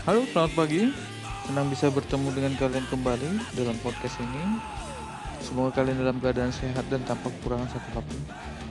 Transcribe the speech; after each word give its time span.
Halo, 0.00 0.24
selamat 0.32 0.56
pagi. 0.56 0.88
Senang 1.44 1.68
bisa 1.68 1.92
bertemu 1.92 2.32
dengan 2.32 2.56
kalian 2.56 2.88
kembali 2.88 3.52
dalam 3.52 3.76
podcast 3.84 4.16
ini. 4.24 4.56
Semoga 5.44 5.76
kalian 5.76 6.00
dalam 6.00 6.16
keadaan 6.16 6.48
sehat 6.56 6.88
dan 6.88 7.04
tanpa 7.04 7.28
kekurangan 7.28 7.68
satu 7.68 7.88
apa 7.92 8.08
pun. 8.08 8.20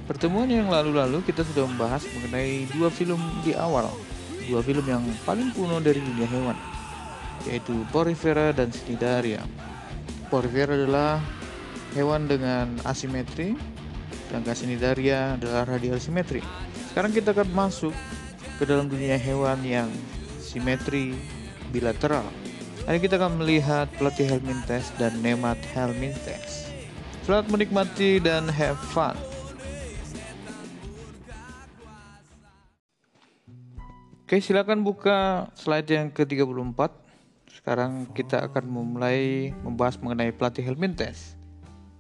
Pertemuan 0.10 0.50
yang 0.50 0.74
lalu-lalu 0.74 1.22
kita 1.22 1.46
sudah 1.46 1.70
membahas 1.70 2.02
mengenai 2.18 2.66
dua 2.74 2.90
film 2.90 3.22
di 3.46 3.54
awal, 3.54 3.94
dua 4.50 4.66
film 4.66 4.82
yang 4.90 5.06
paling 5.22 5.54
kuno 5.54 5.78
dari 5.78 6.02
dunia 6.02 6.26
hewan, 6.26 6.58
yaitu 7.46 7.78
Porifera 7.94 8.50
dan 8.50 8.74
Cnidaria. 8.74 9.46
Porifera 10.34 10.74
adalah 10.74 11.22
hewan 11.94 12.26
dengan 12.26 12.74
asimetri, 12.90 13.54
sedangkan 14.34 14.66
Cnidaria 14.66 15.38
adalah 15.38 15.78
radial 15.78 16.02
simetri. 16.02 16.42
Sekarang 16.90 17.14
kita 17.14 17.38
akan 17.38 17.54
masuk 17.54 17.94
ke 18.58 18.66
dalam 18.66 18.90
dunia 18.90 19.14
hewan 19.14 19.62
yang 19.62 19.94
simetri 20.50 21.14
bilateral. 21.70 22.26
Hari 22.90 22.98
kita 23.06 23.22
akan 23.22 23.38
melihat 23.38 23.86
pelatih 24.02 24.26
Helminthes 24.26 24.90
dan 24.98 25.14
Nemat 25.22 25.62
Helminthes. 25.78 26.74
Selamat 27.22 27.54
menikmati 27.54 28.18
dan 28.18 28.50
have 28.50 28.82
fun. 28.90 29.14
Oke, 34.26 34.42
silakan 34.42 34.82
buka 34.82 35.50
slide 35.54 35.90
yang 35.90 36.10
ke-34. 36.10 36.82
Sekarang 37.50 38.10
kita 38.10 38.50
akan 38.50 38.66
memulai 38.66 39.54
membahas 39.62 40.02
mengenai 40.02 40.34
pelatih 40.34 40.66
Helminthes. 40.66 41.38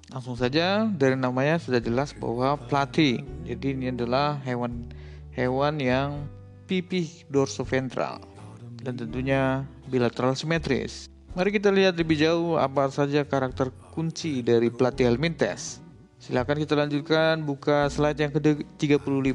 Langsung 0.09 0.33
saja 0.33 0.89
dari 0.89 1.13
namanya 1.13 1.61
sudah 1.61 1.77
jelas 1.77 2.17
bahwa 2.17 2.57
pelatih. 2.65 3.21
Jadi 3.45 3.77
ini 3.77 3.93
adalah 3.93 4.41
hewan 4.41 4.89
hewan 5.37 5.77
yang 5.77 6.25
pipih 6.65 7.29
dorsoventral 7.29 8.38
dan 8.79 8.95
tentunya 8.95 9.63
bilateral 9.87 10.35
simetris. 10.35 11.11
Mari 11.37 11.53
kita 11.53 11.69
lihat 11.69 11.93
lebih 11.93 12.17
jauh 12.17 12.57
apa 12.57 12.89
saja 12.89 13.21
karakter 13.21 13.69
kunci 13.93 14.41
dari 14.41 14.73
pelatih 14.73 15.05
Helminthes. 15.05 15.77
Silakan 16.19 16.59
kita 16.59 16.75
lanjutkan 16.75 17.39
buka 17.45 17.87
slide 17.87 18.19
yang 18.19 18.33
ke-35. 18.33 19.31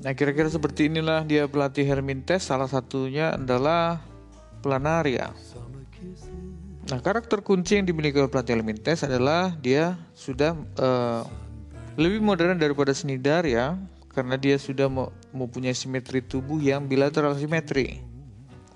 Nah, 0.00 0.12
kira-kira 0.14 0.46
seperti 0.46 0.86
inilah 0.86 1.26
dia 1.26 1.50
pelatih. 1.50 1.88
Salah 2.38 2.68
satunya 2.70 3.34
adalah 3.34 3.98
planaria. 4.62 5.34
Nah, 6.88 6.98
karakter 7.00 7.42
kunci 7.42 7.80
yang 7.80 7.88
dimiliki 7.88 8.20
oleh 8.20 8.30
pelatih 8.30 8.60
adalah 9.08 9.56
dia 9.58 9.98
sudah 10.14 10.54
uh, 10.78 11.22
lebih 11.98 12.22
modern 12.22 12.60
daripada 12.60 12.94
Snidar 12.94 13.44
ya, 13.48 13.74
karena 14.14 14.38
dia 14.38 14.56
sudah 14.60 14.86
mempunyai 15.34 15.74
simetri 15.74 16.22
tubuh 16.22 16.60
yang 16.62 16.86
bilateral 16.86 17.34
simetri. 17.34 18.00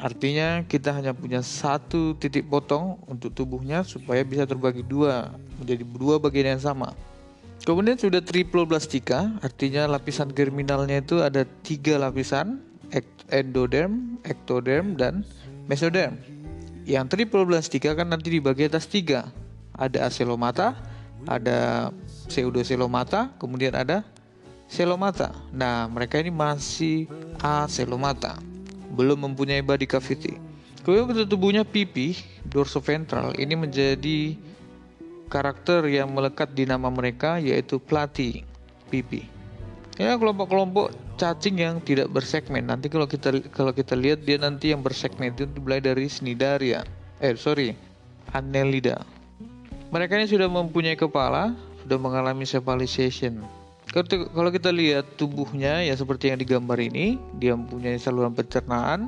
Artinya 0.05 0.61
kita 0.69 0.93
hanya 0.93 1.17
punya 1.17 1.41
satu 1.41 2.13
titik 2.21 2.45
potong 2.53 3.01
untuk 3.09 3.33
tubuhnya 3.33 3.81
supaya 3.89 4.21
bisa 4.21 4.45
terbagi 4.45 4.85
dua 4.85 5.33
menjadi 5.57 5.81
dua 5.81 6.21
bagian 6.21 6.61
yang 6.61 6.61
sama. 6.61 6.93
Kemudian 7.65 7.97
sudah 7.97 8.21
triple 8.21 8.69
plastika, 8.69 9.33
artinya 9.41 9.89
lapisan 9.89 10.29
germinalnya 10.29 11.01
itu 11.01 11.25
ada 11.25 11.49
tiga 11.65 11.97
lapisan, 11.97 12.61
endoderm, 13.33 14.21
ectoderm, 14.29 15.01
dan 15.01 15.25
mesoderm. 15.73 16.21
Yang 16.85 17.17
triple 17.17 17.49
plastika 17.49 17.97
kan 17.97 18.13
nanti 18.13 18.29
dibagi 18.29 18.69
atas 18.69 18.85
tiga, 18.85 19.33
ada 19.73 20.05
acelomata, 20.05 20.77
ada 21.25 21.89
pseudocelomata, 22.29 23.33
kemudian 23.41 23.73
ada 23.73 24.05
selomata. 24.69 25.33
Nah, 25.49 25.89
mereka 25.89 26.21
ini 26.21 26.29
masih 26.29 27.09
acelomata 27.41 28.53
belum 28.95 29.27
mempunyai 29.27 29.61
body 29.61 29.91
cavity. 29.91 30.39
Kemudian 30.87 31.11
bentuk 31.11 31.27
tubuhnya 31.33 31.65
pipi 31.67 32.15
dorsoventral 32.47 33.35
ini 33.41 33.57
menjadi 33.57 34.37
karakter 35.33 35.89
yang 35.89 36.13
melekat 36.13 36.53
di 36.53 36.69
nama 36.69 36.93
mereka 36.93 37.41
yaitu 37.41 37.81
plati 37.83 38.45
pipi. 38.93 39.27
Ya 39.99 40.15
kelompok-kelompok 40.15 40.95
cacing 41.19 41.59
yang 41.59 41.79
tidak 41.83 42.11
bersegmen. 42.11 42.67
Nanti 42.71 42.93
kalau 42.93 43.09
kita 43.09 43.43
kalau 43.51 43.73
kita 43.75 43.97
lihat 43.99 44.23
dia 44.23 44.39
nanti 44.39 44.71
yang 44.71 44.85
bersegmen 44.85 45.33
itu 45.33 45.49
mulai 45.59 45.81
dari 45.83 46.07
Cnidaria. 46.07 46.85
Eh 47.19 47.35
sorry, 47.39 47.73
Annelida. 48.35 49.03
Mereka 49.95 50.19
ini 50.19 50.27
sudah 50.27 50.51
mempunyai 50.51 50.99
kepala, 50.99 51.55
sudah 51.87 51.99
mengalami 52.03 52.43
cephalization 52.43 53.64
kalau 54.03 54.51
kita 54.51 54.75
lihat 54.75 55.15
tubuhnya 55.15 55.87
ya 55.87 55.95
seperti 55.95 56.35
yang 56.35 56.43
digambar 56.43 56.83
ini, 56.83 57.15
dia 57.39 57.55
mempunyai 57.55 57.95
saluran 57.95 58.35
pencernaan. 58.35 59.07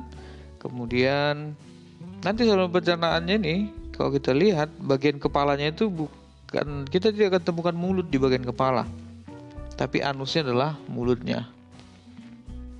Kemudian 0.63 1.51
nanti 2.23 2.47
saluran 2.47 2.71
pencernaannya 2.71 3.35
nih, 3.35 3.59
kalau 3.91 4.15
kita 4.15 4.31
lihat 4.31 4.71
bagian 4.79 5.19
kepalanya 5.19 5.75
itu 5.75 5.91
bukan 5.91 6.87
kita 6.87 7.11
tidak 7.11 7.35
akan 7.35 7.43
temukan 7.43 7.75
mulut 7.75 8.07
di 8.07 8.15
bagian 8.15 8.47
kepala. 8.47 8.87
Tapi 9.75 9.99
anusnya 9.99 10.47
adalah 10.47 10.79
mulutnya. 10.87 11.51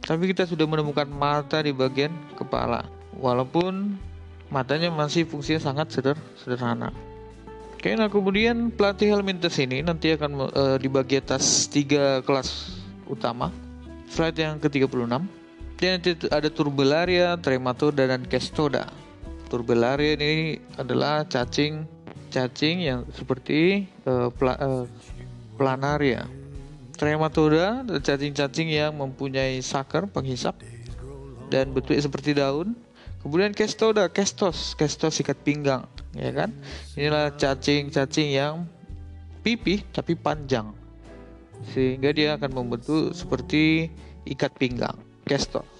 Tapi 0.07 0.31
kita 0.31 0.47
sudah 0.47 0.63
menemukan 0.63 1.12
mata 1.12 1.59
di 1.59 1.75
bagian 1.75 2.16
kepala. 2.39 2.88
Walaupun 3.19 4.00
matanya 4.47 4.88
masih 4.88 5.28
fungsinya 5.28 5.59
sangat 5.59 5.91
sederhana. 5.91 6.95
Oke, 7.88 7.96
nah 7.96 8.12
kemudian 8.12 8.68
pelatih 8.68 9.16
Helminthus 9.16 9.64
ini 9.64 9.80
nanti 9.80 10.12
akan 10.12 10.52
uh, 10.52 10.75
dibagi 10.75 11.24
atas 11.24 11.72
tiga 11.72 12.20
kelas 12.20 12.75
utama. 13.08 13.48
Slide 14.12 14.36
yang 14.36 14.59
ke-36. 14.59 15.08
Dan 15.08 15.24
nanti 15.96 16.12
ada 16.28 16.52
Turbellaria, 16.52 17.40
Trematoda, 17.40 18.03
dan 18.03 18.28
Kestoda. 18.28 18.92
Turbellaria 19.48 20.20
ini 20.20 20.59
adalah 20.75 21.24
cacing 21.31 21.88
cacing 22.28 22.92
yang 22.92 23.08
seperti 23.16 23.88
uh, 24.04 24.36
pla, 24.36 24.59
uh, 24.59 24.84
planaria. 25.56 26.28
Trematoda 26.92 27.88
cacing-cacing 28.04 28.68
yang 28.68 29.00
mempunyai 29.00 29.64
sakar 29.64 30.12
penghisap 30.12 30.59
dan 31.48 31.72
bentuknya 31.72 32.04
seperti 32.04 32.36
daun. 32.36 32.75
Kemudian 33.24 33.56
Kestoda, 33.56 34.12
Kestos, 34.12 34.75
Kestos 34.75 35.24
sikat 35.24 35.40
pinggang 35.40 35.88
ya 36.17 36.33
kan? 36.33 36.50
Inilah 36.97 37.38
cacing-cacing 37.38 38.29
yang 38.33 38.66
pipih 39.45 39.85
tapi 39.94 40.17
panjang. 40.17 40.73
Sehingga 41.73 42.13
dia 42.13 42.38
akan 42.38 42.51
membentuk 42.53 43.13
seperti 43.13 43.89
ikat 44.25 44.53
pinggang 44.57 44.97
kesto 45.23 45.77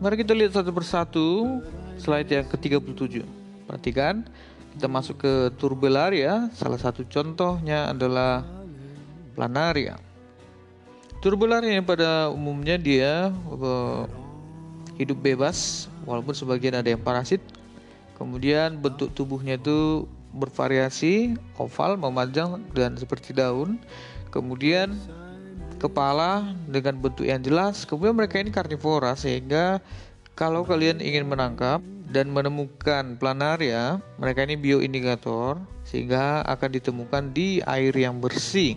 mari 0.00 0.16
kita 0.16 0.32
lihat 0.32 0.56
satu 0.56 0.72
persatu 0.72 1.28
slide 2.00 2.32
yang 2.32 2.48
ke-37 2.48 3.20
perhatikan 3.68 4.24
kita 4.70 4.86
masuk 4.88 5.20
ke 5.20 5.32
turbellaria. 5.60 6.48
Salah 6.56 6.80
satu 6.80 7.04
contohnya 7.04 7.92
adalah 7.92 8.46
planaria. 9.36 10.00
Turbellaria 11.20 11.84
pada 11.84 12.32
umumnya 12.32 12.80
dia 12.80 13.28
uh, 13.50 14.08
hidup 14.96 15.20
bebas 15.20 15.90
walaupun 16.08 16.32
sebagian 16.32 16.80
ada 16.80 16.88
yang 16.88 17.02
parasit 17.02 17.44
Kemudian 18.20 18.84
bentuk 18.84 19.16
tubuhnya 19.16 19.56
itu 19.56 20.04
bervariasi, 20.36 21.40
oval, 21.56 21.96
memanjang 21.96 22.60
dan 22.76 22.92
seperti 23.00 23.32
daun. 23.32 23.80
Kemudian 24.28 24.92
kepala 25.80 26.52
dengan 26.68 27.00
bentuk 27.00 27.24
yang 27.24 27.40
jelas. 27.40 27.88
Kemudian 27.88 28.12
mereka 28.12 28.36
ini 28.36 28.52
karnivora 28.52 29.16
sehingga 29.16 29.80
kalau 30.36 30.68
kalian 30.68 31.00
ingin 31.00 31.24
menangkap 31.24 31.80
dan 32.12 32.28
menemukan 32.28 33.16
planaria, 33.16 34.04
mereka 34.20 34.44
ini 34.44 34.60
bioindikator 34.60 35.56
sehingga 35.88 36.44
akan 36.44 36.70
ditemukan 36.76 37.32
di 37.32 37.64
air 37.64 37.96
yang 37.96 38.20
bersih. 38.20 38.76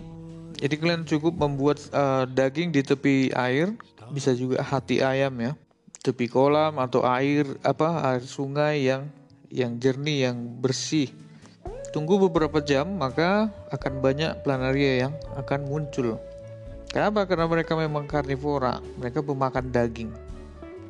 Jadi 0.55 0.79
kalian 0.79 1.03
cukup 1.03 1.35
membuat 1.35 1.83
uh, 1.91 2.23
daging 2.23 2.71
di 2.71 2.79
tepi 2.79 3.35
air, 3.35 3.75
bisa 4.15 4.31
juga 4.31 4.63
hati 4.63 5.03
ayam 5.03 5.33
ya, 5.41 5.51
tepi 5.99 6.31
kolam 6.31 6.79
atau 6.79 7.03
air 7.03 7.43
apa 7.65 8.15
air 8.15 8.23
sungai 8.23 8.87
yang 8.87 9.09
yang 9.53 9.77
jernih, 9.77 10.33
yang 10.33 10.37
bersih. 10.57 11.13
Tunggu 11.93 12.17
beberapa 12.17 12.57
jam, 12.57 12.97
maka 12.97 13.53
akan 13.69 14.01
banyak 14.01 14.41
planaria 14.41 15.05
yang 15.05 15.13
akan 15.37 15.69
muncul. 15.69 16.17
Kenapa? 16.89 17.29
Karena 17.29 17.45
mereka 17.45 17.77
memang 17.77 18.09
karnivora, 18.09 18.81
mereka 18.97 19.21
pemakan 19.21 19.69
daging. 19.69 20.09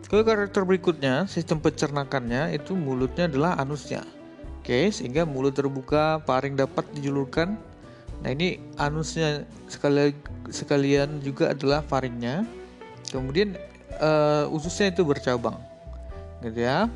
Ke 0.07 0.24
karakter 0.24 0.63
berikutnya, 0.63 1.27
sistem 1.27 1.60
pencernakannya 1.60 2.56
itu 2.56 2.71
mulutnya 2.77 3.27
adalah 3.27 3.60
anusnya. 3.60 4.07
Oke, 4.63 4.88
sehingga 4.95 5.27
mulut 5.27 5.60
terbuka, 5.60 6.24
paring 6.24 6.56
dapat 6.56 6.88
dijulurkan. 6.95 7.60
Nah 8.24 8.30
ini 8.31 8.62
anusnya 8.80 9.44
sekali 9.68 10.15
sekalian 10.48 11.19
juga 11.19 11.51
adalah 11.51 11.83
faringnya. 11.83 12.48
Kemudian 13.12 13.60
uh, 14.00 14.48
ususnya 14.56 14.95
itu 14.95 15.04
bercabang, 15.04 15.60
gitu 16.39 16.63
ya. 16.63 16.88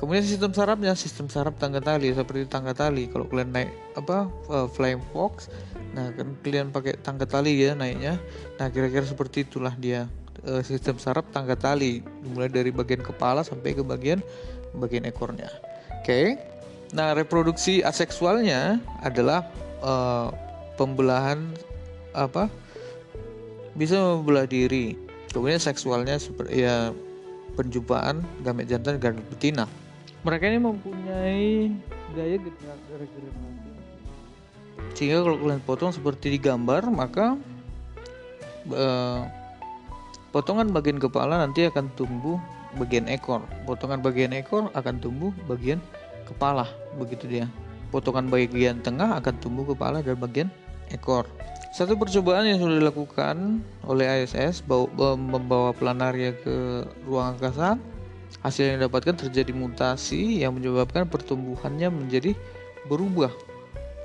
Kemudian 0.00 0.24
sistem 0.24 0.56
sarafnya 0.56 0.96
sistem 0.96 1.28
saraf 1.28 1.60
tangga 1.60 1.84
tali 1.84 2.08
seperti 2.08 2.48
tangga 2.48 2.72
tali. 2.72 3.04
Kalau 3.12 3.28
kalian 3.28 3.52
naik 3.52 3.68
apa 4.00 4.32
uh, 4.48 4.64
flying 4.64 5.04
fox, 5.12 5.52
nah 5.92 6.08
kan 6.16 6.32
kalian 6.40 6.72
pakai 6.72 6.96
tangga 7.04 7.28
tali 7.28 7.60
ya 7.60 7.76
naiknya. 7.76 8.16
Nah 8.56 8.72
kira-kira 8.72 9.04
seperti 9.04 9.44
itulah 9.44 9.76
dia 9.76 10.08
uh, 10.48 10.64
sistem 10.64 10.96
saraf 10.96 11.28
tangga 11.36 11.52
tali 11.52 12.00
mulai 12.32 12.48
dari 12.48 12.72
bagian 12.72 13.04
kepala 13.04 13.44
sampai 13.44 13.76
ke 13.76 13.84
bagian 13.84 14.24
bagian 14.72 15.04
ekornya. 15.04 15.52
Oke. 16.00 16.08
Okay. 16.08 16.26
Nah, 16.90 17.14
reproduksi 17.14 17.86
aseksualnya 17.86 18.82
adalah 19.06 19.46
uh, 19.78 20.34
pembelahan 20.74 21.46
apa? 22.10 22.50
Bisa 23.78 23.94
membelah 24.18 24.50
diri. 24.50 24.98
Kemudian 25.30 25.62
seksualnya 25.62 26.18
seperti 26.18 26.66
ya 26.66 26.90
penjumpaan 27.54 28.26
gamet 28.42 28.66
jantan 28.66 28.98
dan 28.98 29.22
betina. 29.30 29.70
Mereka 30.20 30.44
ini 30.52 30.58
mempunyai 30.60 31.72
gaya 32.12 32.36
regenerasi. 32.36 33.70
Sehingga 34.92 35.24
kalau 35.24 35.36
kalian 35.40 35.62
potong 35.64 35.92
seperti 35.96 36.36
di 36.36 36.38
gambar, 36.40 36.92
maka 36.92 37.40
uh, 38.68 39.20
potongan 40.28 40.68
bagian 40.72 41.00
kepala 41.00 41.40
nanti 41.40 41.64
akan 41.64 41.88
tumbuh 41.96 42.36
bagian 42.76 43.08
ekor. 43.08 43.40
Potongan 43.64 44.04
bagian 44.04 44.36
ekor 44.36 44.68
akan 44.76 45.00
tumbuh 45.00 45.32
bagian 45.48 45.80
kepala, 46.28 46.68
begitu 47.00 47.24
dia. 47.24 47.46
Potongan 47.88 48.28
bagian 48.28 48.84
tengah 48.84 49.16
akan 49.18 49.34
tumbuh 49.40 49.64
kepala 49.64 50.04
dan 50.04 50.20
bagian 50.20 50.48
ekor. 50.92 51.24
Satu 51.70 51.94
percobaan 51.94 52.50
yang 52.50 52.58
sudah 52.58 52.82
dilakukan 52.82 53.62
oleh 53.86 54.26
ISS 54.26 54.66
membawa 54.66 55.70
planaria 55.70 56.34
ke 56.34 56.82
ruang 57.06 57.38
angkasa, 57.38 57.78
hasil 58.40 58.62
yang 58.70 58.76
didapatkan 58.82 59.26
terjadi 59.26 59.52
mutasi 59.52 60.42
yang 60.46 60.54
menyebabkan 60.54 61.06
pertumbuhannya 61.10 61.90
menjadi 61.90 62.32
berubah. 62.86 63.30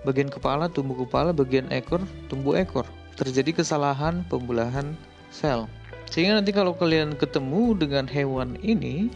Bagian 0.06 0.30
kepala 0.30 0.70
tumbuh 0.70 1.06
kepala, 1.06 1.34
bagian 1.34 1.70
ekor 1.74 2.02
tumbuh 2.30 2.58
ekor. 2.58 2.86
Terjadi 3.16 3.64
kesalahan 3.64 4.28
pembelahan 4.28 4.94
sel. 5.32 5.66
Sehingga 6.12 6.38
nanti 6.38 6.54
kalau 6.54 6.78
kalian 6.78 7.18
ketemu 7.18 7.74
dengan 7.74 8.06
hewan 8.06 8.60
ini, 8.62 9.10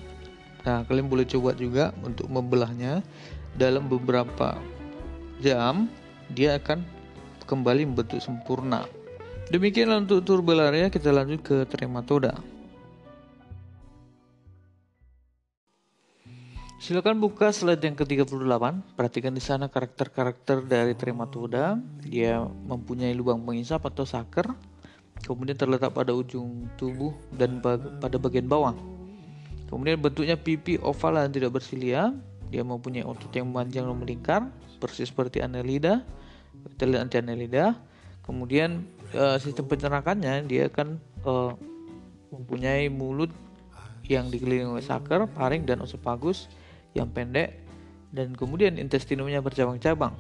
nah 0.65 0.81
kalian 0.87 1.11
boleh 1.11 1.27
coba 1.27 1.53
juga 1.53 1.93
untuk 2.01 2.25
membelahnya 2.31 3.05
dalam 3.59 3.85
beberapa 3.85 4.57
jam 5.43 5.91
dia 6.33 6.57
akan 6.57 6.81
kembali 7.45 7.89
membentuk 7.89 8.21
sempurna. 8.21 8.85
Demikianlah 9.49 10.05
untuk 10.05 10.21
turbelaria, 10.21 10.93
kita 10.93 11.09
lanjut 11.09 11.41
ke 11.41 11.65
trematoda. 11.65 12.37
Silakan 16.79 17.19
buka 17.19 17.51
slide 17.51 17.83
yang 17.83 17.93
ke-38. 17.99 18.95
Perhatikan 18.95 19.35
di 19.35 19.43
sana 19.43 19.67
karakter-karakter 19.67 20.63
dari 20.63 20.95
trematoda. 20.95 21.75
Dia 21.99 22.39
mempunyai 22.41 23.11
lubang 23.11 23.43
pengisap 23.43 23.83
atau 23.83 24.07
saker, 24.07 24.55
kemudian 25.27 25.59
terletak 25.59 25.91
pada 25.91 26.15
ujung 26.15 26.71
tubuh 26.79 27.11
dan 27.35 27.59
pada 27.99 28.15
bagian 28.15 28.47
bawah. 28.47 28.79
Kemudian 29.67 29.99
bentuknya 29.99 30.39
pipi 30.39 30.79
oval 30.79 31.19
dan 31.19 31.35
tidak 31.35 31.59
bersilia. 31.59 32.15
Dia 32.47 32.63
mempunyai 32.63 33.03
otot 33.03 33.29
yang 33.35 33.51
memanjang 33.51 33.85
dan 33.85 33.97
melingkar, 33.99 34.41
persis 34.79 35.11
seperti 35.11 35.43
annelida 35.43 36.01
kita 36.67 36.83
lihat 36.87 37.01
anti 37.07 37.47
kemudian 38.25 38.85
uh, 39.15 39.37
sistem 39.41 39.65
pencernakannya 39.65 40.45
dia 40.45 40.69
akan 40.69 40.99
uh, 41.25 41.53
mempunyai 42.29 42.91
mulut 42.91 43.31
yang 44.09 44.29
dikelilingi 44.29 44.69
oleh 44.69 44.85
saker, 44.85 45.29
paring 45.29 45.65
dan 45.65 45.85
osofagus 45.85 46.49
yang 46.97 47.09
pendek 47.09 47.61
dan 48.09 48.33
kemudian 48.33 48.77
intestinumnya 48.77 49.41
bercabang-cabang. 49.41 50.17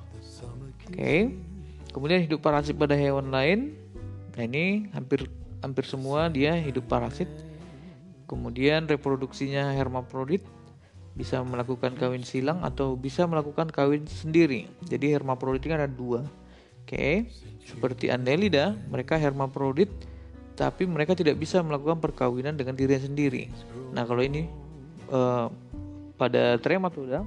Oke. 0.89 0.93
Okay. 0.93 1.19
Kemudian 1.89 2.21
hidup 2.21 2.45
parasit 2.45 2.77
pada 2.77 2.93
hewan 2.93 3.33
lain. 3.33 3.73
Nah, 4.37 4.45
ini 4.45 4.89
hampir 4.93 5.25
hampir 5.59 5.83
semua 5.89 6.29
dia 6.29 6.53
hidup 6.53 6.85
parasit. 6.85 7.27
Kemudian 8.29 8.85
reproduksinya 8.85 9.73
hermafrodit 9.73 10.45
bisa 11.17 11.41
melakukan 11.41 11.97
kawin 11.97 12.21
silang 12.21 12.61
atau 12.61 12.93
bisa 12.93 13.25
melakukan 13.25 13.73
kawin 13.73 14.05
sendiri. 14.05 14.69
Jadi 14.85 15.17
hermafrodit 15.17 15.65
kan 15.65 15.81
ada 15.81 15.89
dua. 15.89 16.21
Oke, 16.85 17.29
seperti 17.65 18.13
Annelida, 18.13 18.77
mereka 18.89 19.17
hermafrodit 19.17 19.89
tapi 20.53 20.83
mereka 20.83 21.15
tidak 21.15 21.39
bisa 21.39 21.63
melakukan 21.63 22.03
perkawinan 22.03 22.53
dengan 22.59 22.75
diri 22.75 22.99
sendiri. 22.99 23.43
Nah, 23.95 24.03
kalau 24.03 24.19
ini 24.19 24.45
uh, 25.07 25.47
pada 26.19 26.59
trematoda 26.59 27.23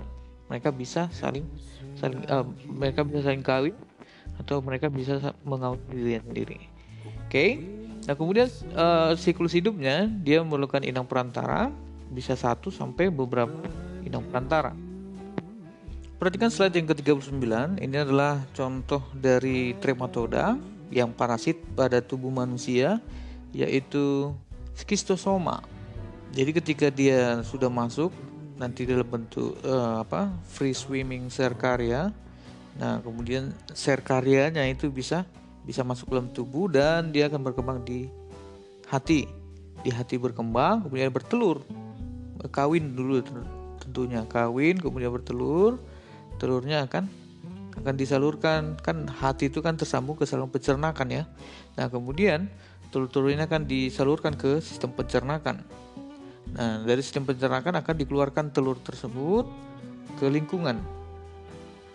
mereka 0.53 0.69
bisa 0.69 1.09
saling 1.17 1.49
saling 1.97 2.21
uh, 2.29 2.45
mereka 2.69 3.01
bisa 3.01 3.25
saling 3.25 3.41
kawin 3.41 3.73
atau 4.37 4.61
mereka 4.61 4.93
bisa 4.93 5.33
mengawin 5.49 5.81
diri 5.89 6.21
sendiri. 6.21 6.59
Oke. 7.25 7.47
Nah, 8.03 8.15
kemudian 8.19 8.51
uh, 8.75 9.15
siklus 9.15 9.55
hidupnya 9.55 10.11
dia 10.21 10.43
memerlukan 10.45 10.83
inang 10.85 11.07
perantara 11.07 11.73
bisa 12.13 12.37
satu 12.37 12.69
sampai 12.69 13.09
beberapa 13.09 13.57
inang 14.05 14.27
perantara. 14.29 14.75
Perhatikan 16.21 16.55
slide 16.55 16.79
yang 16.79 16.87
ke-39. 16.87 17.43
Ini 17.83 17.97
adalah 18.07 18.39
contoh 18.55 19.03
dari 19.11 19.75
trematoda 19.83 20.55
yang 20.93 21.11
parasit 21.11 21.59
pada 21.75 21.99
tubuh 21.99 22.31
manusia 22.31 23.03
yaitu 23.51 24.31
skistosoma. 24.77 25.65
Jadi 26.31 26.51
ketika 26.55 26.87
dia 26.89 27.43
sudah 27.43 27.67
masuk 27.69 28.15
nanti 28.57 28.85
dalam 28.85 29.07
bentuk 29.07 29.57
uh, 29.65 30.03
apa 30.05 30.33
free 30.49 30.77
swimming 30.77 31.29
serkaria. 31.33 32.13
Nah, 32.73 33.05
kemudian 33.05 33.53
serkarianya 33.77 34.65
itu 34.65 34.89
bisa 34.89 35.29
bisa 35.63 35.85
masuk 35.85 36.11
dalam 36.11 36.33
tubuh 36.33 36.67
dan 36.73 37.13
dia 37.13 37.29
akan 37.29 37.41
berkembang 37.45 37.85
di 37.85 38.09
hati. 38.89 39.29
Di 39.83 39.91
hati 39.93 40.17
berkembang, 40.17 40.89
kemudian 40.89 41.13
bertelur. 41.13 41.61
Kawin 42.51 42.97
dulu 42.97 43.23
tentunya. 43.79 44.27
Kawin 44.27 44.81
kemudian 44.81 45.13
bertelur. 45.15 45.79
Telurnya 46.41 46.89
akan 46.89 47.07
akan 47.83 47.95
disalurkan. 47.95 48.75
Kan 48.81 49.07
hati 49.07 49.53
itu 49.53 49.63
kan 49.63 49.79
tersambung 49.79 50.19
ke 50.19 50.27
saluran 50.27 50.51
pencernakan 50.51 51.09
ya. 51.13 51.25
Nah 51.79 51.87
kemudian 51.87 52.51
telur-telur 52.93 53.33
ini 53.33 53.47
akan 53.47 53.65
disalurkan 53.65 54.37
ke 54.37 54.61
sistem 54.61 54.93
pencernakan 54.93 55.65
nah 56.53 56.85
dari 56.85 57.01
sistem 57.01 57.25
pencernakan 57.25 57.81
akan 57.81 57.95
dikeluarkan 57.97 58.53
telur 58.53 58.77
tersebut 58.81 59.49
ke 60.21 60.29
lingkungan. 60.29 60.79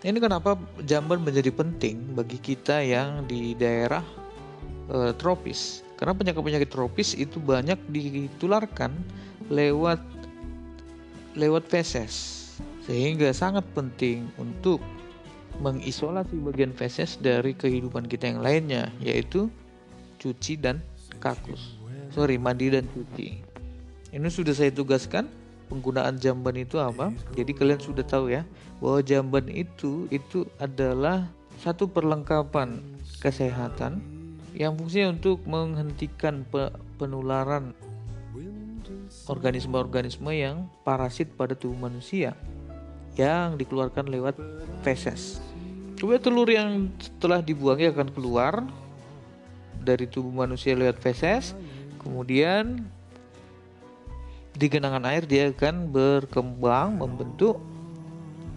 Ini 0.06 0.18
kenapa 0.22 0.58
jamban 0.86 1.26
menjadi 1.26 1.50
penting 1.50 2.14
bagi 2.14 2.38
kita 2.38 2.86
yang 2.86 3.26
di 3.26 3.58
daerah 3.58 4.06
e, 4.90 5.10
tropis. 5.18 5.82
Karena 5.98 6.14
penyakit-penyakit 6.14 6.70
tropis 6.70 7.18
itu 7.18 7.42
banyak 7.42 7.82
ditularkan 7.90 8.94
lewat 9.50 9.98
lewat 11.34 11.66
feses. 11.66 12.46
Sehingga 12.86 13.34
sangat 13.34 13.66
penting 13.74 14.30
untuk 14.38 14.80
mengisolasi 15.58 16.38
bagian 16.46 16.78
feses 16.78 17.18
dari 17.18 17.58
kehidupan 17.58 18.06
kita 18.06 18.30
yang 18.30 18.46
lainnya 18.46 18.94
yaitu 19.02 19.50
cuci 20.22 20.62
dan 20.62 20.78
kakus. 21.18 21.82
Sorry 22.14 22.38
mandi 22.38 22.70
dan 22.70 22.86
cuci 22.94 23.47
ini 24.12 24.28
sudah 24.32 24.54
saya 24.56 24.72
tugaskan 24.72 25.28
penggunaan 25.68 26.16
jamban 26.20 26.56
itu 26.56 26.80
apa 26.80 27.12
jadi 27.36 27.52
kalian 27.52 27.82
sudah 27.84 28.06
tahu 28.08 28.32
ya 28.32 28.48
bahwa 28.80 29.04
jamban 29.04 29.48
itu 29.52 30.08
itu 30.14 30.48
adalah 30.62 31.28
satu 31.60 31.90
perlengkapan 31.90 32.80
kesehatan 33.20 34.00
yang 34.56 34.74
fungsinya 34.74 35.14
untuk 35.14 35.44
menghentikan 35.46 36.48
penularan 36.98 37.78
organisme-organisme 39.28 40.32
yang 40.34 40.72
parasit 40.82 41.30
pada 41.36 41.54
tubuh 41.54 41.90
manusia 41.90 42.34
yang 43.18 43.58
dikeluarkan 43.58 44.08
lewat 44.08 44.38
feses. 44.86 45.42
Kemudian 45.98 46.22
telur 46.22 46.50
yang 46.50 46.94
setelah 47.02 47.42
dibuangnya 47.42 47.90
akan 47.90 48.10
keluar 48.14 48.62
dari 49.82 50.06
tubuh 50.06 50.30
manusia 50.30 50.78
lewat 50.78 51.02
feses. 51.02 51.58
Kemudian 51.98 52.86
di 54.58 54.66
genangan 54.68 55.06
air 55.06 55.24
dia 55.30 55.54
akan 55.54 55.94
berkembang 55.94 56.98
membentuk 56.98 57.62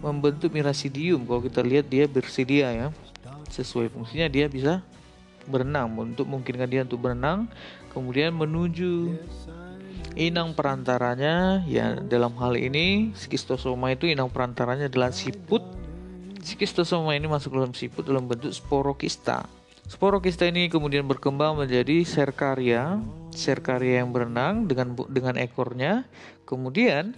membentuk 0.01 0.49
mirasidium. 0.49 1.21
Kalau 1.29 1.45
kita 1.45 1.61
lihat 1.61 1.85
dia 1.87 2.09
bersidia 2.09 2.73
ya. 2.73 2.87
Sesuai 3.53 3.93
fungsinya 3.93 4.25
dia 4.31 4.49
bisa 4.49 4.81
berenang 5.45 5.93
untuk 5.97 6.25
memungkinkan 6.25 6.69
dia 6.69 6.81
untuk 6.85 7.01
berenang 7.01 7.49
kemudian 7.91 8.31
menuju 8.31 9.17
Inang 10.19 10.51
perantaranya 10.51 11.63
ya 11.71 11.95
dalam 12.03 12.35
hal 12.35 12.59
ini 12.59 13.15
skistosoma 13.15 13.95
itu 13.95 14.11
inang 14.11 14.27
perantaranya 14.27 14.91
adalah 14.91 15.15
siput. 15.15 15.63
Skistosoma 16.43 17.15
ini 17.15 17.31
masuk 17.31 17.55
dalam 17.55 17.71
siput 17.71 18.03
dalam 18.03 18.27
bentuk 18.27 18.51
sporokista. 18.51 19.47
Sporokista 19.87 20.43
ini 20.43 20.67
kemudian 20.67 21.07
berkembang 21.07 21.55
menjadi 21.55 22.03
serkaria, 22.03 22.99
serkaria 23.31 24.03
yang 24.03 24.11
berenang 24.11 24.67
dengan 24.67 24.95
dengan 25.09 25.35
ekornya, 25.39 26.05
kemudian 26.45 27.15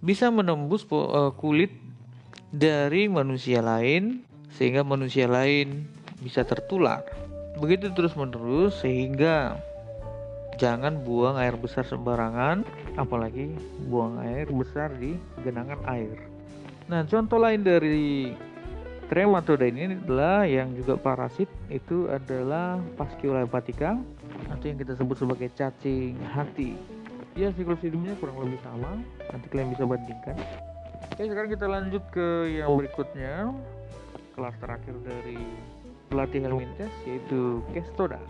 bisa 0.00 0.32
menembus 0.32 0.84
uh, 0.90 1.32
kulit 1.36 1.70
dari 2.50 3.06
manusia 3.06 3.62
lain 3.62 4.26
sehingga 4.54 4.82
manusia 4.82 5.30
lain 5.30 5.86
bisa 6.20 6.42
tertular. 6.42 7.04
Begitu 7.60 7.92
terus 7.92 8.16
menerus 8.16 8.80
sehingga 8.80 9.60
jangan 10.60 11.00
buang 11.00 11.40
air 11.40 11.56
besar 11.56 11.88
sembarangan, 11.88 12.64
apalagi 13.00 13.48
buang 13.88 14.20
air 14.20 14.48
besar 14.52 14.92
di 14.96 15.16
genangan 15.40 15.80
air. 15.88 16.20
Nah, 16.90 17.06
contoh 17.06 17.38
lain 17.38 17.62
dari 17.62 18.34
Trematoda 19.10 19.66
ini 19.66 19.90
adalah 19.90 20.46
yang 20.46 20.70
juga 20.78 20.94
parasit 20.94 21.50
itu 21.66 22.06
adalah 22.06 22.78
Pascula 22.94 23.42
hepatica 23.42 23.98
atau 24.46 24.62
yang 24.70 24.78
kita 24.78 24.94
sebut 24.94 25.18
sebagai 25.18 25.50
cacing 25.58 26.14
hati. 26.30 26.78
Ya 27.34 27.50
siklus 27.58 27.82
hidupnya 27.82 28.14
kurang 28.22 28.38
lebih 28.38 28.62
sama. 28.62 29.02
Nanti 29.34 29.50
kalian 29.50 29.74
bisa 29.74 29.82
bandingkan. 29.82 30.38
Oke 31.10 31.26
sekarang 31.26 31.50
kita 31.50 31.66
lanjut 31.66 32.06
ke 32.14 32.54
yang 32.54 32.70
berikutnya 32.70 33.50
kelas 34.38 34.54
terakhir 34.62 34.94
dari 35.02 35.42
pelatih 36.06 36.46
Helmintes 36.46 36.94
yaitu 37.02 37.66
Kestoda. 37.74 38.22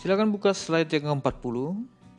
Silakan 0.00 0.32
buka 0.32 0.56
slide 0.56 0.88
yang 0.96 1.12
ke-40 1.12 1.76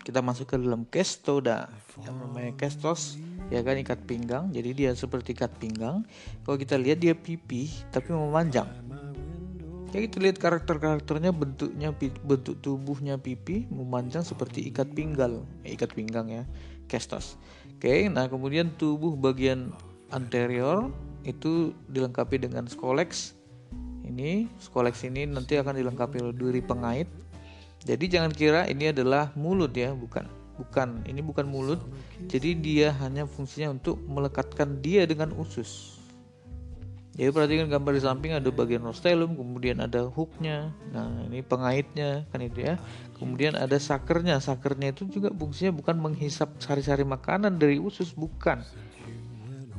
kita 0.09 0.25
masuk 0.25 0.49
ke 0.49 0.57
dalam 0.57 0.89
kestoda 0.89 1.69
yang 2.01 2.17
namanya 2.17 2.57
kestos 2.57 3.21
ya 3.53 3.61
kan 3.61 3.77
ikat 3.77 4.01
pinggang. 4.09 4.49
Jadi 4.49 4.73
dia 4.73 4.89
seperti 4.97 5.37
ikat 5.37 5.53
pinggang. 5.61 6.01
Kalau 6.41 6.57
kita 6.57 6.81
lihat 6.81 6.97
dia 6.97 7.13
pipih 7.13 7.69
tapi 7.93 8.09
memanjang. 8.09 8.65
Ya 9.93 10.01
kita 10.01 10.17
lihat 10.17 10.41
karakter-karakternya 10.41 11.29
bentuknya 11.29 11.93
bentuk 12.25 12.57
tubuhnya 12.61 13.21
pipi 13.21 13.69
memanjang 13.69 14.25
seperti 14.25 14.65
ikat 14.73 14.97
pinggal. 14.97 15.45
Eh, 15.61 15.77
ikat 15.77 15.93
pinggang 15.93 16.25
ya 16.25 16.49
kestos. 16.89 17.37
Oke 17.77 18.09
nah 18.09 18.25
kemudian 18.25 18.73
tubuh 18.81 19.13
bagian 19.13 19.69
anterior 20.09 20.89
itu 21.21 21.77
dilengkapi 21.85 22.41
dengan 22.41 22.65
scolex. 22.65 23.37
Ini 24.09 24.49
scolex 24.57 25.05
ini 25.05 25.29
nanti 25.29 25.53
akan 25.53 25.77
dilengkapi 25.77 26.17
oleh 26.17 26.33
duri 26.33 26.65
pengait 26.65 27.05
jadi 27.83 28.19
jangan 28.19 28.31
kira 28.36 28.67
ini 28.67 28.91
adalah 28.91 29.31
mulut 29.39 29.71
ya, 29.71 29.95
bukan. 29.95 30.27
Bukan, 30.59 31.07
ini 31.07 31.24
bukan 31.24 31.48
mulut. 31.48 31.79
Jadi 32.27 32.51
dia 32.59 32.91
hanya 33.00 33.24
fungsinya 33.24 33.71
untuk 33.71 33.95
melekatkan 34.03 34.83
dia 34.83 35.07
dengan 35.07 35.31
usus. 35.39 35.95
Jadi 37.15 37.36
perhatikan 37.36 37.67
gambar 37.67 38.00
di 38.00 38.03
samping 38.03 38.31
ada 38.31 38.48
bagian 38.48 38.83
rostellum, 38.83 39.36
kemudian 39.36 39.83
ada 39.83 40.07
hooknya. 40.07 40.71
Nah 40.91 41.27
ini 41.27 41.43
pengaitnya 41.43 42.24
kan 42.31 42.39
itu 42.43 42.63
ya. 42.63 42.75
Kemudian 43.19 43.59
ada 43.59 43.75
sakernya. 43.75 44.39
Sakernya 44.39 44.95
itu 44.95 45.07
juga 45.07 45.31
fungsinya 45.31 45.75
bukan 45.75 46.00
menghisap 46.00 46.59
sari-sari 46.63 47.03
makanan 47.03 47.59
dari 47.59 47.75
usus, 47.75 48.15
bukan. 48.15 48.63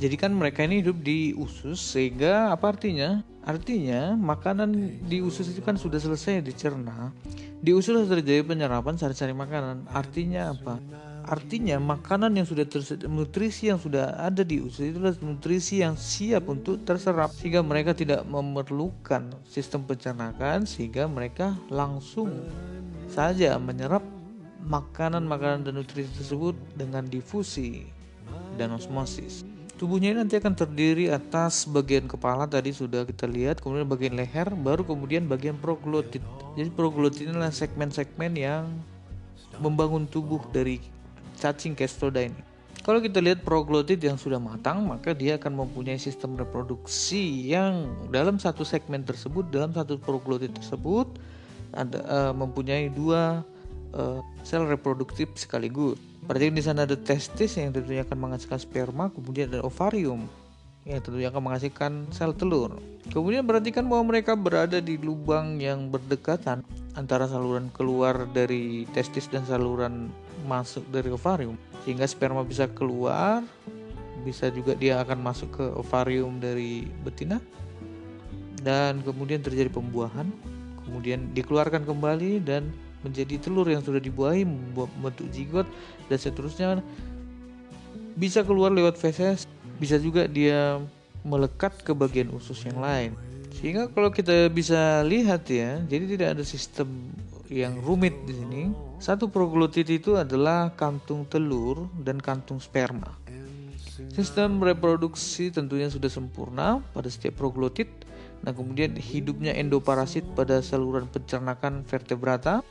Jadi 0.00 0.16
kan 0.16 0.33
mereka 0.33 0.64
ini 0.64 0.80
hidup 0.80 1.04
di 1.04 1.37
usus 1.37 1.76
sehingga 1.76 2.49
apa 2.49 2.73
artinya? 2.73 3.21
Artinya 3.45 4.16
makanan 4.16 5.00
di 5.04 5.21
usus 5.21 5.52
itu 5.52 5.61
kan 5.61 5.76
sudah 5.76 6.00
selesai 6.00 6.40
dicerna 6.40 7.12
di 7.61 7.76
usul 7.76 8.09
terjadi 8.09 8.40
penyerapan 8.40 8.97
sari-sari 8.97 9.37
makanan. 9.37 9.85
Artinya 9.92 10.57
apa? 10.57 10.80
Artinya 11.28 11.76
makanan 11.76 12.33
yang 12.33 12.49
sudah 12.49 12.64
nutrisi 13.04 13.69
yang 13.69 13.76
sudah 13.76 14.16
ada 14.16 14.40
di 14.40 14.64
usus 14.64 14.88
itu 14.88 14.97
adalah 14.97 15.21
nutrisi 15.21 15.85
yang 15.85 15.95
siap 16.00 16.49
untuk 16.49 16.80
terserap 16.88 17.37
sehingga 17.37 17.61
mereka 17.61 17.92
tidak 17.92 18.25
memerlukan 18.25 19.28
sistem 19.45 19.85
pencernaan 19.85 20.64
sehingga 20.64 21.04
mereka 21.04 21.52
langsung 21.69 22.33
saja 23.12 23.61
menyerap 23.61 24.00
makanan-makanan 24.64 25.69
dan 25.69 25.76
nutrisi 25.76 26.09
tersebut 26.16 26.57
dengan 26.73 27.04
difusi 27.04 27.85
dan 28.57 28.73
osmosis. 28.73 29.45
Tubuhnya 29.80 30.12
ini 30.12 30.20
nanti 30.20 30.37
akan 30.37 30.52
terdiri 30.52 31.08
atas 31.08 31.64
bagian 31.64 32.04
kepala 32.04 32.44
tadi 32.44 32.68
sudah 32.68 33.08
kita 33.08 33.25
lihat, 33.25 33.64
kemudian 33.64 33.88
bagian 33.88 34.12
leher, 34.12 34.52
baru 34.52 34.84
kemudian 34.84 35.25
bagian 35.25 35.56
proglotit. 35.56 36.20
Jadi 36.52 36.68
proglotit 36.68 37.25
inilah 37.25 37.49
segmen-segmen 37.49 38.37
yang 38.37 38.68
membangun 39.56 40.04
tubuh 40.04 40.44
dari 40.52 40.84
cacing 41.40 41.72
kestoda 41.72 42.20
ini. 42.20 42.37
Kalau 42.84 43.00
kita 43.00 43.25
lihat 43.25 43.40
proglotit 43.40 44.04
yang 44.04 44.20
sudah 44.20 44.37
matang, 44.37 44.84
maka 44.84 45.16
dia 45.16 45.40
akan 45.40 45.64
mempunyai 45.64 45.96
sistem 45.96 46.37
reproduksi 46.37 47.49
yang 47.49 47.88
dalam 48.12 48.37
satu 48.37 48.68
segmen 48.68 49.00
tersebut, 49.00 49.49
dalam 49.49 49.72
satu 49.72 49.96
proglotit 49.96 50.52
tersebut 50.60 51.08
ada 51.72 52.04
uh, 52.04 52.32
mempunyai 52.37 52.92
dua 52.92 53.40
uh, 53.94 54.20
sel 54.42 54.66
reproduktif 54.66 55.30
sekaligus. 55.35 55.99
Berarti 56.26 56.52
di 56.52 56.62
sana 56.62 56.85
ada 56.87 56.94
testis 56.94 57.56
yang 57.59 57.75
tentunya 57.75 58.06
akan 58.06 58.18
menghasilkan 58.18 58.61
sperma, 58.61 59.11
kemudian 59.11 59.50
ada 59.50 59.64
ovarium 59.66 60.28
yang 60.88 61.00
tentunya 61.04 61.28
akan 61.28 61.42
menghasilkan 61.50 61.92
sel 62.14 62.32
telur. 62.32 62.78
Kemudian 63.12 63.44
perhatikan 63.44 63.85
bahwa 63.88 64.14
mereka 64.14 64.32
berada 64.38 64.78
di 64.80 64.97
lubang 64.97 65.61
yang 65.61 65.92
berdekatan 65.92 66.64
antara 66.99 67.30
saluran 67.30 67.70
keluar 67.70 68.26
dari 68.30 68.87
testis 68.90 69.30
dan 69.30 69.47
saluran 69.47 70.11
masuk 70.49 70.82
dari 70.90 71.12
ovarium 71.12 71.54
sehingga 71.85 72.04
sperma 72.09 72.42
bisa 72.42 72.66
keluar 72.66 73.44
bisa 74.20 74.52
juga 74.52 74.76
dia 74.76 75.00
akan 75.00 75.18
masuk 75.23 75.49
ke 75.56 75.64
ovarium 75.78 76.42
dari 76.42 76.85
betina 77.06 77.40
dan 78.61 79.00
kemudian 79.00 79.40
terjadi 79.40 79.73
pembuahan 79.73 80.28
kemudian 80.85 81.32
dikeluarkan 81.32 81.88
kembali 81.88 82.42
dan 82.44 82.68
menjadi 83.00 83.40
telur 83.40 83.66
yang 83.69 83.80
sudah 83.80 84.00
dibuahi 84.00 84.45
membentuk 84.45 85.28
zigot 85.33 85.66
dan 86.09 86.19
seterusnya. 86.21 86.66
Bisa 88.16 88.45
keluar 88.45 88.75
lewat 88.75 89.00
feses 89.00 89.49
bisa 89.80 89.97
juga 89.97 90.28
dia 90.28 90.76
melekat 91.25 91.80
ke 91.80 91.97
bagian 91.97 92.28
usus 92.37 92.61
yang 92.69 92.80
lain. 92.80 93.16
Sehingga 93.57 93.88
kalau 93.92 94.12
kita 94.12 94.49
bisa 94.52 95.00
lihat 95.04 95.49
ya 95.49 95.80
jadi 95.88 96.04
tidak 96.16 96.28
ada 96.37 96.45
sistem 96.45 96.88
yang 97.49 97.80
rumit 97.80 98.14
di 98.28 98.37
sini. 98.37 98.62
Satu 99.00 99.33
proglotit 99.33 99.88
itu 99.88 100.21
adalah 100.21 100.76
kantung 100.76 101.25
telur 101.25 101.88
dan 101.97 102.21
kantung 102.21 102.61
sperma. 102.61 103.16
Sistem 104.12 104.61
reproduksi 104.61 105.52
tentunya 105.52 105.88
sudah 105.88 106.09
sempurna 106.09 106.80
pada 106.92 107.09
setiap 107.09 107.40
proglotit 107.40 107.88
Nah, 108.40 108.57
kemudian 108.57 108.97
hidupnya 108.97 109.52
endoparasit 109.52 110.25
pada 110.33 110.64
saluran 110.64 111.04
pencernaan 111.12 111.85
vertebrata 111.85 112.64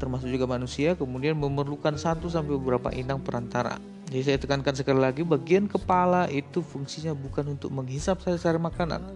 termasuk 0.00 0.32
juga 0.32 0.48
manusia 0.48 0.96
kemudian 0.96 1.36
memerlukan 1.36 1.92
satu 2.00 2.32
sampai 2.32 2.56
beberapa 2.56 2.88
inang 2.96 3.20
perantara. 3.20 3.76
Jadi 4.08 4.22
saya 4.26 4.38
tekankan 4.40 4.74
sekali 4.74 4.98
lagi 4.98 5.22
bagian 5.22 5.68
kepala 5.68 6.26
itu 6.32 6.64
fungsinya 6.64 7.14
bukan 7.14 7.54
untuk 7.54 7.70
menghisap 7.70 8.18
sari-sari 8.24 8.58
makanan 8.58 9.06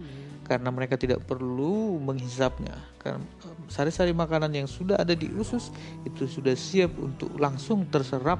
karena 0.45 0.69
mereka 0.69 0.95
tidak 0.95 1.25
perlu 1.25 1.97
menghisapnya. 1.99 2.77
Karena 3.01 3.25
sari-sari 3.67 4.13
makanan 4.13 4.53
yang 4.53 4.69
sudah 4.69 4.95
ada 5.01 5.17
di 5.17 5.27
usus 5.33 5.73
itu 6.05 6.29
sudah 6.29 6.53
siap 6.53 6.93
untuk 7.01 7.33
langsung 7.35 7.83
terserap 7.89 8.39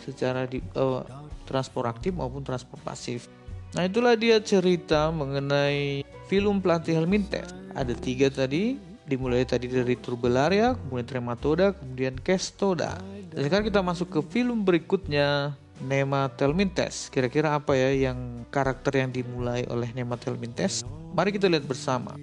secara 0.00 0.46
di, 0.46 0.62
uh, 0.78 1.02
transport 1.44 1.90
aktif 1.90 2.14
maupun 2.16 2.40
transport 2.46 2.80
pasif. 2.80 3.28
Nah 3.74 3.84
itulah 3.84 4.14
dia 4.14 4.38
cerita 4.40 5.10
mengenai 5.10 6.06
film 6.30 6.62
pelatih 6.62 6.96
Helminthes. 6.96 7.50
Ada 7.74 7.92
tiga 7.98 8.30
tadi 8.30 8.93
dimulai 9.04 9.44
tadi 9.44 9.68
dari 9.68 9.96
Turbellaria, 9.96 10.76
kemudian 10.76 11.06
Trematoda, 11.06 11.76
kemudian 11.76 12.16
Kestoda. 12.20 12.96
Dan 13.32 13.40
sekarang 13.44 13.68
kita 13.68 13.80
masuk 13.84 14.08
ke 14.08 14.20
film 14.32 14.64
berikutnya 14.64 15.56
Nematelmintes. 15.84 17.12
Kira-kira 17.12 17.52
apa 17.56 17.76
ya 17.76 18.10
yang 18.10 18.48
karakter 18.48 19.04
yang 19.04 19.10
dimulai 19.12 19.68
oleh 19.68 19.92
Nematelmintes? 19.92 20.86
Mari 21.12 21.36
kita 21.36 21.50
lihat 21.50 21.68
bersama. 21.68 22.16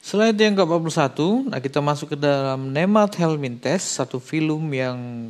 Slide 0.00 0.40
yang 0.40 0.56
ke-41, 0.56 1.52
nah 1.52 1.60
kita 1.60 1.84
masuk 1.84 2.16
ke 2.16 2.16
dalam 2.16 2.72
Nematelmintes, 2.72 4.00
satu 4.00 4.16
film 4.16 4.72
yang 4.72 5.28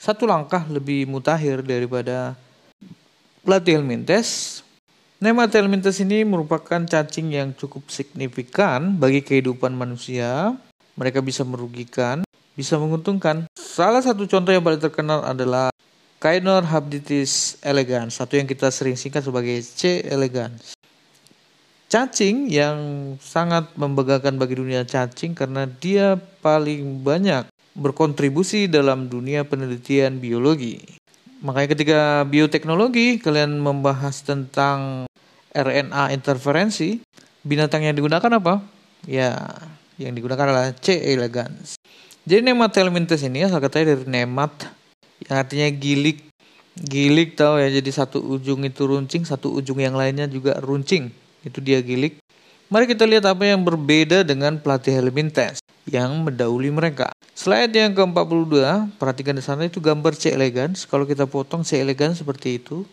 satu 0.00 0.24
langkah 0.24 0.64
lebih 0.68 1.04
mutakhir 1.04 1.60
daripada 1.60 2.32
Helmintes 3.44 4.60
Nematelmintes 5.22 6.02
ini 6.02 6.26
merupakan 6.26 6.82
cacing 6.82 7.30
yang 7.30 7.54
cukup 7.54 7.86
signifikan 7.86 8.98
bagi 8.98 9.22
kehidupan 9.22 9.70
manusia. 9.70 10.58
Mereka 10.98 11.22
bisa 11.22 11.46
merugikan, 11.46 12.26
bisa 12.58 12.74
menguntungkan. 12.82 13.46
Salah 13.54 14.02
satu 14.02 14.26
contoh 14.26 14.50
yang 14.50 14.66
paling 14.66 14.82
terkenal 14.82 15.22
adalah 15.22 15.70
Cainor 16.18 16.66
habditis 16.66 17.60
elegans, 17.62 18.16
satu 18.18 18.40
yang 18.40 18.48
kita 18.48 18.72
sering 18.74 18.98
singkat 18.98 19.22
sebagai 19.22 19.60
C 19.62 20.02
elegans. 20.02 20.74
Cacing 21.86 22.50
yang 22.50 22.78
sangat 23.22 23.70
membanggakan 23.78 24.34
bagi 24.34 24.58
dunia 24.58 24.82
cacing 24.82 25.36
karena 25.36 25.68
dia 25.68 26.18
paling 26.42 27.04
banyak 27.06 27.46
berkontribusi 27.76 28.66
dalam 28.66 29.06
dunia 29.06 29.46
penelitian 29.46 30.18
biologi. 30.18 31.03
Makanya 31.44 31.76
ketika 31.76 32.00
bioteknologi 32.24 33.20
kalian 33.20 33.60
membahas 33.60 34.24
tentang 34.24 35.04
RNA 35.52 36.16
interferensi, 36.16 37.04
binatang 37.44 37.84
yang 37.84 37.92
digunakan 37.92 38.32
apa? 38.40 38.64
Ya, 39.04 39.36
yang 40.00 40.16
digunakan 40.16 40.48
adalah 40.48 40.72
C. 40.72 40.96
elegans. 41.04 41.76
Jadi 42.24 42.40
nemat 42.48 42.72
helminthes 42.72 43.20
ini 43.20 43.44
asal 43.44 43.60
katanya 43.60 43.92
dari 43.92 44.08
nemat 44.08 44.72
yang 45.28 45.36
artinya 45.44 45.68
gilik. 45.68 46.24
Gilik 46.74 47.36
tahu 47.36 47.60
ya, 47.60 47.68
jadi 47.76 47.90
satu 47.92 48.24
ujung 48.24 48.64
itu 48.64 48.88
runcing, 48.88 49.28
satu 49.28 49.52
ujung 49.52 49.78
yang 49.84 49.94
lainnya 49.94 50.24
juga 50.24 50.56
runcing. 50.64 51.12
itu 51.44 51.60
dia 51.60 51.76
gilik. 51.84 52.24
Mari 52.72 52.88
kita 52.88 53.04
lihat 53.04 53.28
apa 53.28 53.44
yang 53.44 53.60
berbeda 53.60 54.24
dengan 54.24 54.56
platyhelminthes 54.56 55.63
yang 55.84 56.24
mendahului 56.24 56.72
mereka. 56.72 57.12
Slide 57.34 57.72
yang 57.74 57.92
ke-42, 57.92 58.54
perhatikan 58.96 59.36
di 59.36 59.44
sana 59.44 59.68
itu 59.68 59.82
gambar 59.82 60.16
C. 60.16 60.32
elegans. 60.32 60.88
Kalau 60.88 61.04
kita 61.04 61.28
potong 61.28 61.66
C. 61.66 61.80
elegans 61.80 62.20
seperti 62.20 62.62
itu. 62.62 62.86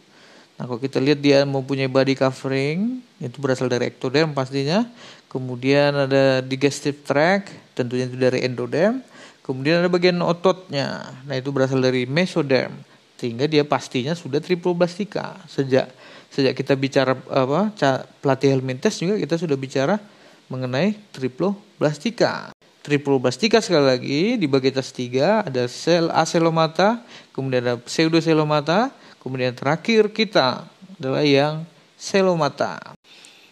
Nah, 0.60 0.68
kalau 0.68 0.78
kita 0.78 1.02
lihat 1.02 1.24
dia 1.24 1.42
mempunyai 1.48 1.90
body 1.90 2.14
covering, 2.14 3.02
itu 3.18 3.38
berasal 3.40 3.72
dari 3.72 3.90
ectoderm 3.90 4.36
pastinya. 4.36 4.86
Kemudian 5.32 5.96
ada 5.96 6.44
digestive 6.44 7.02
tract, 7.08 7.56
tentunya 7.74 8.06
itu 8.06 8.20
dari 8.20 8.44
endoderm. 8.44 9.00
Kemudian 9.42 9.82
ada 9.82 9.90
bagian 9.90 10.20
ototnya. 10.22 11.18
Nah, 11.26 11.36
itu 11.40 11.50
berasal 11.50 11.82
dari 11.82 12.06
mesoderm. 12.06 12.76
Sehingga 13.18 13.46
dia 13.46 13.66
pastinya 13.66 14.14
sudah 14.18 14.42
triploblastika. 14.42 15.38
Sejak 15.46 15.90
sejak 16.32 16.56
kita 16.56 16.74
bicara 16.80 17.14
apa 17.28 17.76
platyhelminthes 18.24 19.04
juga 19.04 19.20
kita 19.20 19.36
sudah 19.36 19.58
bicara 19.60 20.00
mengenai 20.48 20.96
triploblastika. 21.12 22.56
Triploblastika 22.82 23.62
sekali 23.62 23.86
lagi 23.86 24.22
di 24.42 24.50
bagian 24.50 24.82
tiga 24.82 25.46
ada 25.46 25.70
sel 25.70 26.10
aselomata, 26.10 27.06
kemudian 27.30 27.62
ada 27.62 27.78
pseudoselomata, 27.78 28.90
kemudian 29.22 29.54
terakhir 29.54 30.10
kita 30.10 30.66
adalah 30.98 31.22
yang 31.22 31.62
selomata. 31.94 32.98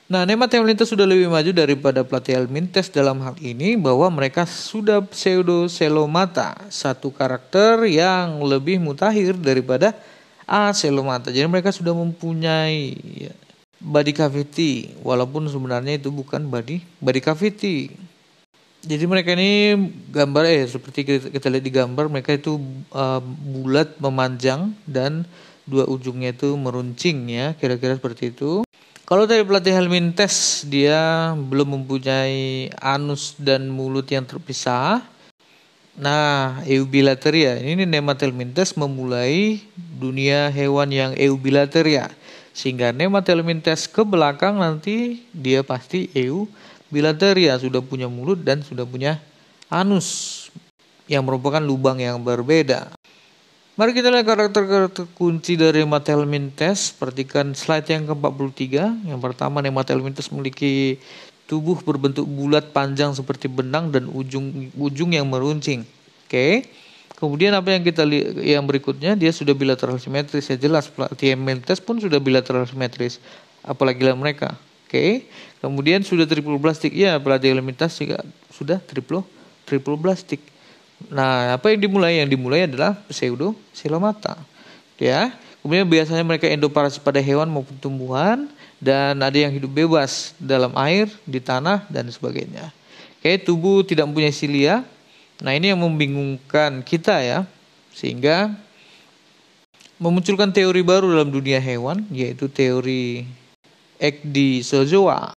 Nah, 0.09 0.25
nematelmintes 0.25 0.89
sudah 0.89 1.05
lebih 1.05 1.29
maju 1.29 1.53
daripada 1.53 2.01
platyhelminthes 2.01 2.89
dalam 2.89 3.21
hal 3.21 3.37
ini 3.37 3.77
bahwa 3.77 4.09
mereka 4.09 4.49
sudah 4.49 5.05
pseudoselomata, 5.05 6.65
satu 6.73 7.13
karakter 7.13 7.85
yang 7.85 8.41
lebih 8.41 8.81
mutakhir 8.81 9.37
daripada 9.37 9.93
aselomata. 10.49 11.29
Jadi 11.29 11.45
mereka 11.45 11.69
sudah 11.69 11.93
mempunyai 11.93 12.97
ya, 13.29 13.33
body 13.77 14.11
cavity 14.17 14.97
walaupun 15.05 15.45
sebenarnya 15.45 16.01
itu 16.01 16.09
bukan 16.09 16.49
body 16.49 16.81
body 16.99 17.21
cavity 17.21 17.93
jadi 18.79 19.03
mereka 19.11 19.35
ini 19.35 19.75
gambar 20.11 20.43
eh 20.47 20.63
seperti 20.63 21.03
kita, 21.03 21.47
lihat 21.51 21.65
di 21.65 21.73
gambar 21.73 22.05
mereka 22.07 22.31
itu 22.31 22.55
uh, 22.95 23.19
bulat 23.23 23.99
memanjang 23.99 24.71
dan 24.87 25.27
dua 25.67 25.85
ujungnya 25.85 26.31
itu 26.31 26.55
meruncing 26.55 27.27
ya 27.27 27.53
kira-kira 27.59 27.99
seperti 27.99 28.31
itu. 28.31 28.63
Kalau 29.09 29.25
dari 29.25 29.41
pelatih 29.41 29.73
Helmintes 29.73 30.63
dia 30.69 31.33
belum 31.33 31.81
mempunyai 31.81 32.69
anus 32.77 33.33
dan 33.41 33.65
mulut 33.65 34.05
yang 34.05 34.23
terpisah. 34.23 35.01
Nah, 35.99 36.63
eubilateria 36.63 37.59
ini 37.59 37.83
Nematelmintes 37.83 38.77
memulai 38.79 39.59
dunia 39.75 40.47
hewan 40.53 40.93
yang 40.93 41.11
eubilateria. 41.17 42.07
Sehingga 42.55 42.95
Nematelmintes 42.95 43.89
ke 43.89 44.05
belakang 44.05 44.61
nanti 44.61 45.27
dia 45.35 45.65
pasti 45.65 46.07
eu 46.15 46.47
bilateria 46.89 47.57
sudah 47.57 47.81
punya 47.81 48.09
mulut 48.09 48.41
dan 48.41 48.61
sudah 48.61 48.85
punya 48.85 49.21
anus 49.69 50.49
yang 51.09 51.25
merupakan 51.25 51.61
lubang 51.61 51.97
yang 51.97 52.21
berbeda. 52.21 52.93
Mari 53.79 53.95
kita 53.95 54.11
lihat 54.11 54.27
karakter-karakter 54.27 55.07
kunci 55.15 55.55
dari 55.55 55.87
Matelmintes. 55.87 56.91
Perhatikan 56.91 57.55
slide 57.55 57.87
yang 57.87 58.11
ke-43. 58.11 59.07
Yang 59.07 59.19
pertama, 59.23 59.63
Matelmintes 59.63 60.27
memiliki 60.35 60.99
tubuh 61.47 61.79
berbentuk 61.81 62.27
bulat 62.27 62.75
panjang 62.75 63.15
seperti 63.15 63.47
benang 63.47 63.89
dan 63.89 64.11
ujung 64.11 64.69
ujung 64.75 65.15
yang 65.15 65.25
meruncing. 65.31 65.87
Oke. 66.27 66.29
Okay. 66.29 66.53
Kemudian 67.17 67.51
apa 67.51 67.75
yang 67.75 67.83
kita 67.83 68.03
lihat 68.07 68.39
yang 68.39 68.63
berikutnya 68.63 69.11
dia 69.15 69.31
sudah 69.35 69.51
bilateral 69.51 69.99
simetris 69.99 70.47
ya 70.47 70.55
jelas 70.55 70.87
Mentes 71.35 71.83
pun 71.83 71.99
sudah 71.99 72.15
bilateral 72.15 72.63
simetris 72.63 73.19
apalagi 73.65 74.05
lah 74.05 74.15
mereka. 74.15 74.55
Oke. 74.87 74.91
Okay. 74.91 75.11
Kemudian 75.59 75.99
sudah 76.07 76.23
triple 76.23 76.55
plastik 76.55 76.95
ya 76.95 77.19
platyhelminthes 77.19 77.99
juga 77.99 78.23
sudah 78.47 78.79
triple 78.79 79.27
triple 79.67 79.99
plastik. 79.99 80.39
Nah, 81.07 81.55
apa 81.55 81.71
yang 81.71 81.79
dimulai? 81.79 82.19
Yang 82.19 82.29
dimulai 82.35 82.67
adalah 82.67 82.99
pseudo 83.07 83.55
silomata. 83.71 84.35
Ya. 84.99 85.31
Kemudian 85.59 85.87
biasanya 85.87 86.23
mereka 86.23 86.47
endoparasit 86.47 87.03
pada 87.03 87.19
hewan 87.19 87.51
maupun 87.51 87.75
tumbuhan 87.79 88.47
dan 88.79 89.19
ada 89.19 89.35
yang 89.35 89.51
hidup 89.51 89.67
bebas 89.71 90.31
dalam 90.39 90.71
air, 90.79 91.11
di 91.27 91.43
tanah 91.43 91.83
dan 91.91 92.07
sebagainya. 92.07 92.71
Oke, 93.19 93.35
tubuh 93.43 93.83
tidak 93.83 94.07
mempunyai 94.07 94.31
silia. 94.31 94.87
Nah, 95.43 95.51
ini 95.51 95.71
yang 95.75 95.79
membingungkan 95.83 96.79
kita 96.83 97.19
ya. 97.19 97.43
Sehingga 97.91 98.55
memunculkan 99.99 100.55
teori 100.55 100.79
baru 100.79 101.11
dalam 101.11 101.27
dunia 101.27 101.59
hewan 101.59 102.07
yaitu 102.07 102.47
teori 102.47 103.27
Ecdysozoa. 103.99 105.35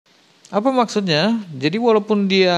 Apa 0.52 0.68
maksudnya? 0.68 1.40
Jadi 1.56 1.80
walaupun 1.80 2.28
dia 2.28 2.52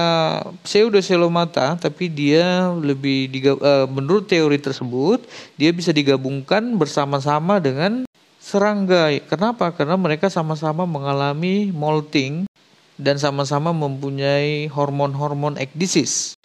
pseudoselomata, 0.67 1.79
tapi 1.79 2.11
dia 2.11 2.67
lebih 2.75 3.31
diga, 3.31 3.55
uh, 3.55 3.87
menurut 3.87 4.27
teori 4.27 4.59
tersebut 4.59 5.23
dia 5.55 5.71
bisa 5.71 5.95
digabungkan 5.95 6.75
bersama-sama 6.75 7.55
dengan 7.63 8.03
serangga. 8.35 9.15
Kenapa? 9.31 9.71
Karena 9.71 9.95
mereka 9.95 10.27
sama-sama 10.27 10.83
mengalami 10.83 11.71
molting 11.71 12.43
dan 12.99 13.15
sama-sama 13.15 13.71
mempunyai 13.71 14.67
hormon-hormon 14.75 15.55
ekdisis. 15.55 16.35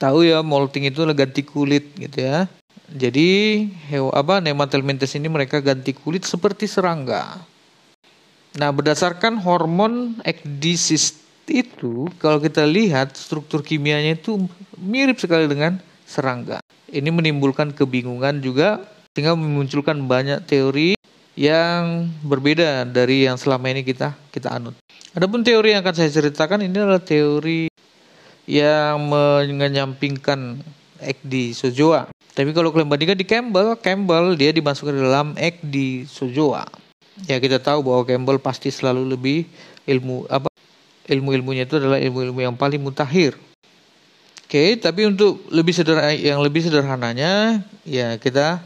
Tahu 0.00 0.24
ya, 0.24 0.40
molting 0.40 0.88
itu 0.88 1.04
ganti 1.12 1.44
kulit 1.44 1.92
gitu 2.00 2.24
ya. 2.24 2.48
Jadi 2.88 3.68
hewa 3.92 4.16
apa 4.16 4.40
nematelmintes 4.40 5.12
ini 5.12 5.28
mereka 5.28 5.60
ganti 5.60 5.92
kulit 5.92 6.24
seperti 6.24 6.64
serangga. 6.64 7.36
Nah, 8.56 8.72
berdasarkan 8.72 9.36
hormon 9.44 10.16
ekdisis 10.24 11.20
itu, 11.44 12.08
kalau 12.16 12.40
kita 12.40 12.64
lihat 12.64 13.12
struktur 13.12 13.60
kimianya 13.60 14.16
itu 14.16 14.48
mirip 14.80 15.20
sekali 15.20 15.44
dengan 15.44 15.76
serangga. 16.08 16.64
Ini 16.88 17.12
menimbulkan 17.12 17.76
kebingungan 17.76 18.40
juga 18.40 18.80
sehingga 19.12 19.36
memunculkan 19.36 20.00
banyak 20.08 20.40
teori 20.48 20.96
yang 21.36 22.08
berbeda 22.24 22.88
dari 22.88 23.28
yang 23.28 23.36
selama 23.36 23.68
ini 23.68 23.84
kita 23.84 24.16
kita 24.32 24.56
anut. 24.56 24.72
Adapun 25.12 25.44
teori 25.44 25.76
yang 25.76 25.84
akan 25.84 25.92
saya 25.92 26.08
ceritakan 26.08 26.64
ini 26.64 26.80
adalah 26.80 27.04
teori 27.04 27.68
yang 28.48 28.96
menyampingkan 29.52 30.64
Ekdi 30.96 31.52
Sojoa. 31.52 32.08
Tapi 32.32 32.56
kalau 32.56 32.72
kalian 32.72 32.88
bandingkan 32.88 33.20
di 33.20 33.28
Campbell, 33.28 33.76
Campbell 33.76 34.32
dia 34.32 34.48
dimasukkan 34.48 34.96
dalam 34.96 35.36
Ekdi 35.36 36.08
Sojoa 36.08 36.85
ya 37.24 37.40
kita 37.40 37.56
tahu 37.56 37.80
bahwa 37.80 38.04
Campbell 38.04 38.36
pasti 38.36 38.68
selalu 38.68 39.16
lebih 39.16 39.48
ilmu 39.88 40.28
apa 40.28 40.52
ilmu-ilmunya 41.08 41.64
itu 41.64 41.80
adalah 41.80 41.96
ilmu-ilmu 41.96 42.44
yang 42.44 42.56
paling 42.58 42.82
mutakhir. 42.82 43.38
Oke, 44.46 44.78
tapi 44.78 45.08
untuk 45.08 45.42
lebih 45.50 45.74
sederhana 45.74 46.14
yang 46.14 46.38
lebih 46.38 46.62
sederhananya 46.62 47.64
ya 47.82 48.14
kita 48.20 48.62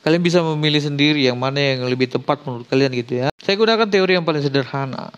kalian 0.00 0.22
bisa 0.24 0.40
memilih 0.42 0.80
sendiri 0.80 1.22
yang 1.22 1.36
mana 1.36 1.60
yang 1.60 1.86
lebih 1.86 2.10
tepat 2.10 2.42
menurut 2.42 2.66
kalian 2.66 2.90
gitu 2.96 3.12
ya. 3.20 3.28
Saya 3.38 3.54
gunakan 3.60 3.86
teori 3.86 4.16
yang 4.16 4.26
paling 4.26 4.42
sederhana 4.42 5.12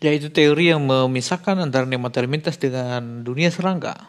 yaitu 0.00 0.32
teori 0.32 0.72
yang 0.72 0.80
memisahkan 0.80 1.60
antara 1.60 1.84
nematelmintes 1.84 2.56
dengan 2.56 3.20
dunia 3.20 3.52
serangga. 3.52 4.08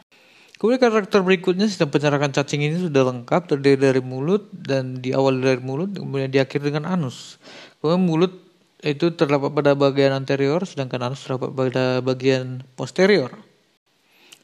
Kemudian 0.55 0.77
karakter 0.77 1.25
berikutnya 1.25 1.65
sistem 1.65 1.89
pencerahan 1.89 2.29
cacing 2.29 2.61
ini 2.61 2.77
sudah 2.85 3.01
lengkap 3.09 3.49
terdiri 3.49 3.81
dari 3.81 3.97
mulut 3.97 4.45
dan 4.53 5.01
di 5.01 5.09
awal 5.09 5.41
dari 5.41 5.57
mulut 5.57 5.89
kemudian 5.97 6.29
diakhiri 6.29 6.69
dengan 6.69 6.85
anus. 6.85 7.41
Kemudian 7.81 8.05
mulut 8.05 8.33
itu 8.85 9.09
terdapat 9.13 9.49
pada 9.49 9.73
bagian 9.73 10.13
anterior, 10.13 10.61
sedangkan 10.61 11.09
anus 11.09 11.25
terdapat 11.25 11.49
pada 11.49 11.85
bagian 12.05 12.61
posterior. 12.77 13.33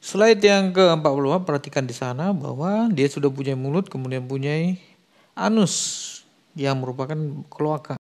Slide 0.02 0.42
yang 0.42 0.74
ke-40 0.74 1.46
perhatikan 1.46 1.86
di 1.86 1.94
sana 1.94 2.34
bahwa 2.34 2.90
dia 2.90 3.06
sudah 3.06 3.30
punya 3.30 3.54
mulut, 3.54 3.90
kemudian 3.94 4.26
punya 4.26 4.74
anus 5.38 5.74
yang 6.58 6.82
merupakan 6.82 7.18
kloaka. 7.50 8.02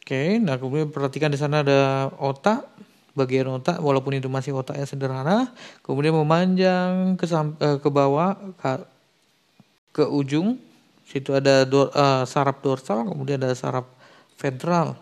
Oke, 0.00 0.40
nah 0.40 0.56
kemudian 0.56 0.88
perhatikan 0.88 1.28
di 1.28 1.36
sana 1.36 1.60
ada 1.60 2.08
otak, 2.16 2.64
bagian 3.12 3.52
otak 3.60 3.76
walaupun 3.84 4.16
itu 4.16 4.32
masih 4.32 4.56
otak 4.56 4.80
yang 4.80 4.88
sederhana, 4.88 5.52
kemudian 5.84 6.16
memanjang 6.16 7.20
ke 7.20 7.28
eh, 7.28 7.76
ke 7.76 7.88
bawah 7.92 8.32
ke, 8.56 8.70
ke 9.92 10.04
ujung. 10.08 10.56
Situ 11.08 11.32
ada 11.32 11.64
do, 11.64 11.88
uh, 11.88 12.28
saraf 12.28 12.60
dorsal, 12.60 13.08
kemudian 13.08 13.40
ada 13.40 13.56
saraf 13.56 13.88
federal. 14.38 14.94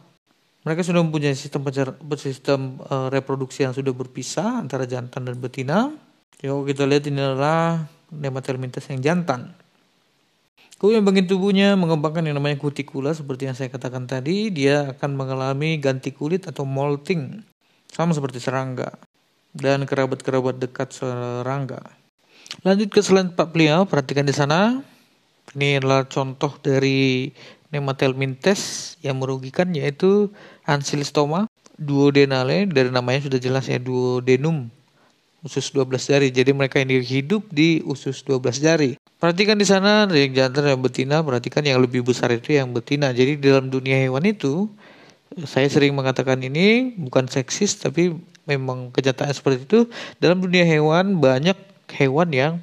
Mereka 0.67 0.83
sudah 0.83 1.05
mempunyai 1.05 1.37
sistem 1.39 1.63
sistem 2.19 2.83
uh, 2.91 3.07
reproduksi 3.13 3.63
yang 3.63 3.71
sudah 3.71 3.95
berpisah 3.95 4.59
antara 4.59 4.89
jantan 4.89 5.29
dan 5.29 5.39
betina. 5.39 5.95
Kalau 6.43 6.67
kita 6.67 6.89
lihat 6.89 7.07
ini 7.07 7.23
adalah 7.23 7.87
nematelmintes 8.11 8.83
yang 8.91 8.99
jantan. 8.99 9.55
Kemudian 10.77 11.07
bagian 11.07 11.25
tubuhnya 11.25 11.73
mengembangkan 11.79 12.27
yang 12.27 12.37
namanya 12.37 12.61
kutikula 12.61 13.15
seperti 13.17 13.49
yang 13.49 13.57
saya 13.57 13.73
katakan 13.73 14.05
tadi, 14.05 14.53
dia 14.53 14.93
akan 14.93 15.17
mengalami 15.17 15.81
ganti 15.81 16.13
kulit 16.13 16.45
atau 16.45 16.69
molting 16.69 17.41
sama 17.89 18.13
seperti 18.13 18.43
serangga 18.43 18.93
dan 19.57 19.89
kerabat-kerabat 19.89 20.61
dekat 20.61 20.93
serangga. 20.93 21.81
Lanjut 22.61 22.93
ke 22.93 23.01
slide 23.01 23.33
45, 23.33 23.89
perhatikan 23.89 24.29
di 24.29 24.35
sana. 24.37 24.85
Ini 25.57 25.81
adalah 25.81 26.05
contoh 26.05 26.61
dari 26.61 27.33
Nematelmintes 27.77 28.97
yang 29.05 29.21
merugikan 29.21 29.71
yaitu 29.77 30.33
Ancylostoma. 30.65 31.47
duodenale 31.77 32.65
dari 32.65 32.89
namanya 32.89 33.29
sudah 33.29 33.37
jelas 33.37 33.69
ya 33.69 33.77
duodenum 33.77 34.73
usus 35.45 35.71
12 35.71 36.11
jari. 36.11 36.29
Jadi 36.33 36.51
mereka 36.57 36.81
ini 36.81 36.99
hidup 37.05 37.47
di 37.53 37.85
usus 37.85 38.25
12 38.27 38.59
jari. 38.59 38.91
Perhatikan 39.21 39.61
di 39.61 39.69
sana 39.69 40.09
yang 40.09 40.33
jantan 40.33 40.73
yang 40.73 40.83
betina, 40.83 41.23
perhatikan 41.23 41.63
yang 41.63 41.79
lebih 41.79 42.01
besar 42.01 42.35
itu 42.35 42.57
yang 42.57 42.75
betina. 42.75 43.15
Jadi 43.15 43.39
di 43.39 43.45
dalam 43.45 43.69
dunia 43.69 43.97
hewan 44.01 44.25
itu 44.25 44.73
saya 45.45 45.69
sering 45.69 45.93
mengatakan 45.93 46.41
ini 46.41 46.97
bukan 46.97 47.29
seksis 47.29 47.77
tapi 47.77 48.17
memang 48.45 48.91
kenyataan 48.91 49.33
seperti 49.33 49.65
itu. 49.65 49.81
Dalam 50.19 50.43
dunia 50.43 50.65
hewan 50.65 51.21
banyak 51.21 51.57
hewan 51.93 52.29
yang 52.35 52.55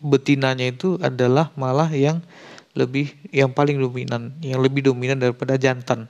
betinanya 0.00 0.70
itu 0.70 1.00
adalah 1.02 1.50
malah 1.56 1.88
yang 1.90 2.22
lebih 2.76 3.10
yang 3.32 3.50
paling 3.50 3.80
dominan, 3.80 4.36
yang 4.44 4.60
lebih 4.60 4.86
dominan 4.86 5.16
daripada 5.16 5.56
jantan. 5.56 6.06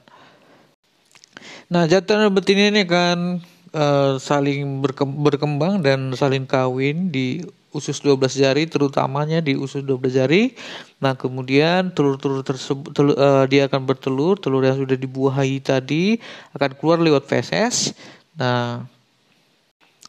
Nah, 1.71 1.87
jantan 1.87 2.27
dan 2.27 2.31
betina 2.35 2.71
ini 2.71 2.83
akan 2.87 3.43
uh, 3.75 4.13
saling 4.19 4.83
berkembang 5.23 5.83
dan 5.83 6.15
saling 6.15 6.47
kawin 6.47 7.11
di 7.11 7.43
usus 7.77 8.01
12 8.01 8.41
jari 8.41 8.65
terutamanya 8.65 9.45
di 9.45 9.53
usus 9.53 9.85
12 9.85 10.17
jari. 10.17 10.57
Nah, 11.03 11.13
kemudian 11.13 11.93
telur-telur 11.93 12.41
tersebut 12.41 12.91
telur, 12.97 13.15
uh, 13.21 13.45
dia 13.45 13.69
akan 13.69 13.85
bertelur, 13.85 14.41
telur 14.41 14.65
yang 14.65 14.81
sudah 14.81 14.97
dibuahi 14.97 15.61
tadi 15.61 16.17
akan 16.57 16.71
keluar 16.81 16.99
lewat 17.03 17.29
feses. 17.29 17.93
Nah, 18.39 18.89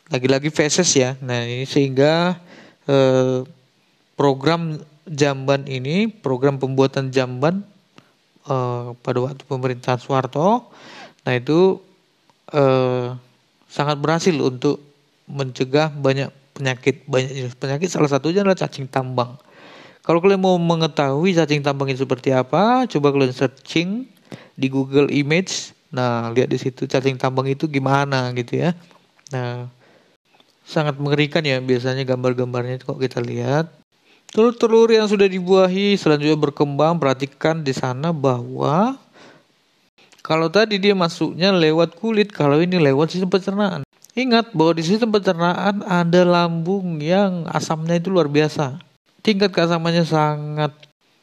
lagi-lagi 0.08 0.48
feses 0.48 0.88
ya. 0.96 1.20
Nah, 1.20 1.44
ini 1.44 1.68
sehingga 1.68 2.40
uh, 2.88 3.44
program 4.16 4.80
jamban 5.08 5.64
ini, 5.66 6.12
program 6.12 6.60
pembuatan 6.60 7.10
jamban 7.10 7.64
uh, 8.48 8.94
pada 9.00 9.20
waktu 9.24 9.44
pemerintahan 9.48 10.00
Soeharto, 10.00 10.68
nah 11.24 11.34
itu 11.34 11.80
uh, 12.52 13.16
sangat 13.68 14.00
berhasil 14.00 14.36
untuk 14.36 14.84
mencegah 15.28 15.92
banyak 15.92 16.32
penyakit 16.56 17.06
banyak 17.06 17.32
jenis 17.36 17.56
penyakit 17.60 17.92
salah 17.92 18.10
satunya 18.10 18.42
adalah 18.42 18.58
cacing 18.58 18.88
tambang. 18.90 19.36
Kalau 20.02 20.24
kalian 20.24 20.40
mau 20.40 20.56
mengetahui 20.56 21.36
cacing 21.36 21.62
tambang 21.62 21.92
itu 21.92 22.08
seperti 22.08 22.32
apa, 22.32 22.88
coba 22.88 23.12
kalian 23.12 23.36
searching 23.36 24.08
di 24.56 24.68
Google 24.72 25.12
Image. 25.12 25.76
Nah, 25.92 26.32
lihat 26.32 26.48
di 26.48 26.56
situ 26.56 26.88
cacing 26.88 27.20
tambang 27.20 27.48
itu 27.48 27.68
gimana 27.68 28.32
gitu 28.32 28.64
ya. 28.64 28.72
Nah, 29.36 29.68
sangat 30.64 30.96
mengerikan 31.00 31.44
ya 31.44 31.60
biasanya 31.60 32.08
gambar-gambarnya 32.08 32.80
kok 32.84 33.00
kita 33.00 33.20
lihat. 33.20 33.68
Telur-telur 34.28 34.92
yang 34.92 35.08
sudah 35.08 35.26
dibuahi 35.26 35.96
selanjutnya 35.96 36.36
berkembang, 36.36 37.00
perhatikan 37.00 37.64
di 37.64 37.72
sana 37.72 38.12
bahwa 38.12 39.00
kalau 40.20 40.52
tadi 40.52 40.76
dia 40.76 40.92
masuknya 40.92 41.56
lewat 41.56 41.96
kulit, 41.96 42.36
kalau 42.36 42.60
ini 42.60 42.76
lewat 42.76 43.16
sistem 43.16 43.32
pencernaan. 43.32 43.88
Ingat 44.18 44.52
bahwa 44.52 44.76
di 44.76 44.84
sistem 44.84 45.14
pencernaan 45.14 45.86
ada 45.88 46.22
lambung 46.28 47.00
yang 47.00 47.48
asamnya 47.48 47.96
itu 47.96 48.12
luar 48.12 48.28
biasa. 48.28 48.82
Tingkat 49.24 49.54
keasamannya 49.56 50.04
sangat 50.04 50.74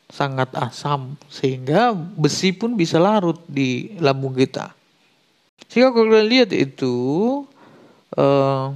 sangat 0.09 0.53
asam 0.55 1.19
sehingga 1.27 1.91
besi 1.93 2.55
pun 2.55 2.79
bisa 2.79 3.03
larut 3.03 3.43
di 3.51 3.99
lambung 3.99 4.33
kita. 4.33 4.73
Kalau 5.69 5.91
kalian 5.91 6.29
lihat 6.31 6.51
itu 6.55 6.95
uh, 8.15 8.71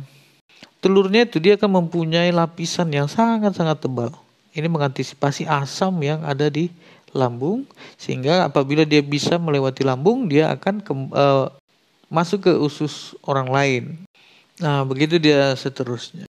telurnya 0.79 1.27
itu 1.27 1.43
dia 1.43 1.59
akan 1.59 1.85
mempunyai 1.85 2.31
lapisan 2.31 2.91
yang 2.91 3.11
sangat-sangat 3.11 3.83
tebal. 3.83 4.15
Ini 4.55 4.67
mengantisipasi 4.67 5.47
asam 5.47 5.95
yang 6.03 6.25
ada 6.27 6.51
di 6.51 6.71
lambung 7.15 7.65
sehingga 7.97 8.45
apabila 8.45 8.85
dia 8.85 9.01
bisa 9.01 9.41
melewati 9.41 9.81
lambung 9.87 10.29
dia 10.29 10.53
akan 10.53 10.75
ke, 10.85 10.93
uh, 11.15 11.49
masuk 12.13 12.49
ke 12.49 12.53
usus 12.57 13.17
orang 13.25 13.49
lain. 13.49 13.85
Nah, 14.59 14.83
begitu 14.83 15.23
dia 15.23 15.55
seterusnya. 15.55 16.27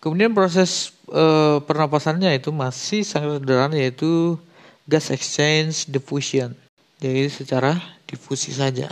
Kemudian 0.00 0.32
proses 0.32 0.94
uh, 1.10 1.60
pernapasannya 1.64 2.38
itu 2.38 2.54
masih 2.54 3.02
sangat 3.02 3.42
sederhana 3.42 3.76
yaitu 3.76 4.38
gas 4.86 5.10
exchange 5.10 5.90
diffusion. 5.90 6.54
Jadi 7.02 7.28
secara 7.28 7.76
difusi 8.08 8.54
saja. 8.54 8.88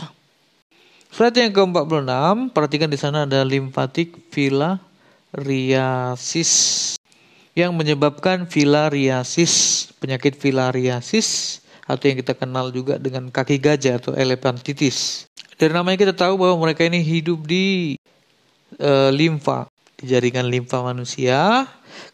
Slide 1.14 1.46
yang 1.46 1.54
ke-46, 1.54 2.50
perhatikan 2.50 2.90
di 2.90 2.98
sana 2.98 3.22
ada 3.22 3.46
limfatik 3.46 4.18
filariasis 5.34 6.94
yang 7.58 7.74
menyebabkan 7.74 8.46
filariasis, 8.46 9.90
penyakit 9.98 10.38
filariasis 10.38 11.58
atau 11.90 12.06
yang 12.06 12.18
kita 12.22 12.38
kenal 12.38 12.70
juga 12.70 13.02
dengan 13.02 13.30
kaki 13.34 13.58
gajah 13.58 13.98
atau 13.98 14.14
elephantitis. 14.14 15.26
Dari 15.58 15.74
namanya 15.74 15.98
kita 15.98 16.14
tahu 16.14 16.38
bahwa 16.38 16.66
mereka 16.66 16.86
ini 16.86 17.02
hidup 17.02 17.46
di 17.46 17.98
e, 18.78 18.90
limfa 19.10 19.66
di 19.98 20.10
jaringan 20.10 20.46
limfa 20.46 20.82
manusia. 20.82 21.66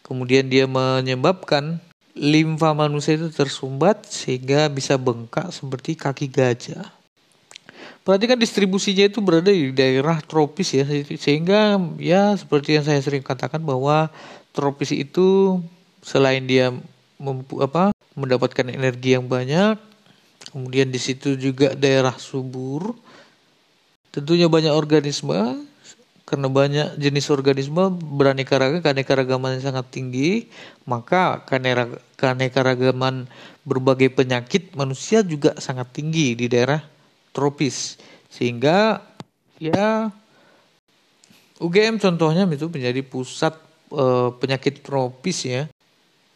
Kemudian 0.05 0.49
dia 0.49 0.69
menyebabkan 0.69 1.81
limfa 2.13 2.73
manusia 2.73 3.17
itu 3.17 3.33
tersumbat 3.33 4.05
sehingga 4.05 4.69
bisa 4.69 4.97
bengkak 4.97 5.49
seperti 5.49 5.97
kaki 5.97 6.25
gajah. 6.29 7.00
Perhatikan 8.01 8.33
distribusinya 8.33 9.05
itu 9.05 9.21
berada 9.21 9.53
di 9.53 9.69
daerah 9.69 10.17
tropis 10.25 10.73
ya, 10.73 10.89
sehingga 11.21 11.77
ya 12.01 12.33
seperti 12.33 12.81
yang 12.81 12.85
saya 12.85 12.97
sering 12.97 13.21
katakan 13.21 13.61
bahwa 13.61 14.09
tropis 14.57 14.89
itu 14.89 15.61
selain 16.01 16.49
dia 16.49 16.73
mempu, 17.21 17.61
apa 17.61 17.93
mendapatkan 18.17 18.65
energi 18.73 19.13
yang 19.13 19.29
banyak, 19.29 19.77
kemudian 20.49 20.89
di 20.89 20.97
situ 20.97 21.37
juga 21.37 21.77
daerah 21.77 22.17
subur, 22.17 22.97
tentunya 24.09 24.49
banyak 24.49 24.73
organisme 24.73 25.61
karena 26.25 26.47
banyak 26.49 26.87
jenis 26.97 27.29
organisme 27.29 28.01
beraneka 28.01 28.57
ragam, 28.57 28.81
keanekaragaman 28.81 29.61
yang 29.61 29.77
sangat 29.77 29.93
tinggi, 29.93 30.49
maka 30.89 31.45
keanekaragaman 32.17 33.29
berbagai 33.61 34.09
penyakit 34.09 34.73
manusia 34.73 35.21
juga 35.21 35.53
sangat 35.61 35.93
tinggi 35.93 36.33
di 36.33 36.49
daerah 36.49 36.81
tropis. 37.31 37.99
Sehingga 38.31 39.03
ya 39.59 40.11
UGM 41.61 41.99
contohnya 41.99 42.47
itu 42.47 42.67
menjadi 42.71 43.01
pusat 43.03 43.57
e, 43.91 44.05
penyakit 44.39 44.85
tropis 44.85 45.47
ya. 45.47 45.61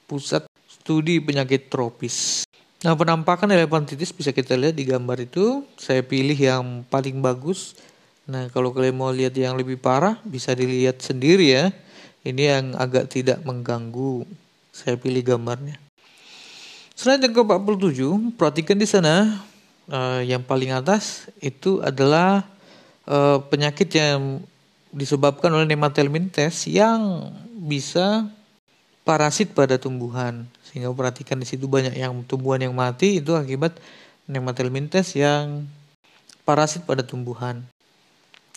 Pusat 0.09 0.47
studi 0.67 1.21
penyakit 1.23 1.71
tropis. 1.71 2.43
Nah, 2.85 2.93
penampakan 2.93 3.49
elephantitis 3.49 4.13
bisa 4.13 4.29
kita 4.29 4.53
lihat 4.53 4.77
di 4.77 4.85
gambar 4.85 5.25
itu. 5.25 5.65
Saya 5.79 6.05
pilih 6.05 6.37
yang 6.37 6.85
paling 6.85 7.17
bagus 7.23 7.73
Nah, 8.25 8.49
kalau 8.49 8.73
kalian 8.73 8.97
mau 8.97 9.13
lihat 9.13 9.37
yang 9.37 9.53
lebih 9.53 9.77
parah, 9.77 10.17
bisa 10.25 10.57
dilihat 10.57 10.97
sendiri 10.97 11.53
ya. 11.53 11.69
Ini 12.25 12.57
yang 12.57 12.65
agak 12.73 13.13
tidak 13.13 13.37
mengganggu. 13.45 14.25
Saya 14.73 14.97
pilih 14.97 15.21
gambarnya. 15.21 15.77
Selain 16.97 17.21
yang 17.21 17.37
ke-47, 17.37 18.01
perhatikan 18.33 18.81
di 18.81 18.89
sana 18.89 19.45
uh, 19.89 20.21
yang 20.21 20.41
paling 20.45 20.73
atas 20.73 21.29
itu 21.41 21.81
adalah 21.81 22.45
uh, 23.09 23.41
penyakit 23.45 23.89
yang 23.93 24.41
disebabkan 24.95 25.51
oleh 25.51 25.67
nematelmintes 25.67 26.71
yang 26.71 27.31
bisa 27.59 28.29
parasit 29.03 29.51
pada 29.51 29.75
tumbuhan. 29.75 30.47
Sehingga 30.65 30.89
perhatikan 30.91 31.37
di 31.37 31.47
situ 31.47 31.67
banyak 31.67 31.93
yang 31.93 32.23
tumbuhan 32.25 32.63
yang 32.63 32.73
mati 32.73 33.19
itu 33.19 33.35
akibat 33.35 33.77
nematelmintes 34.25 35.13
yang 35.13 35.69
parasit 36.47 36.87
pada 36.87 37.05
tumbuhan. 37.05 37.61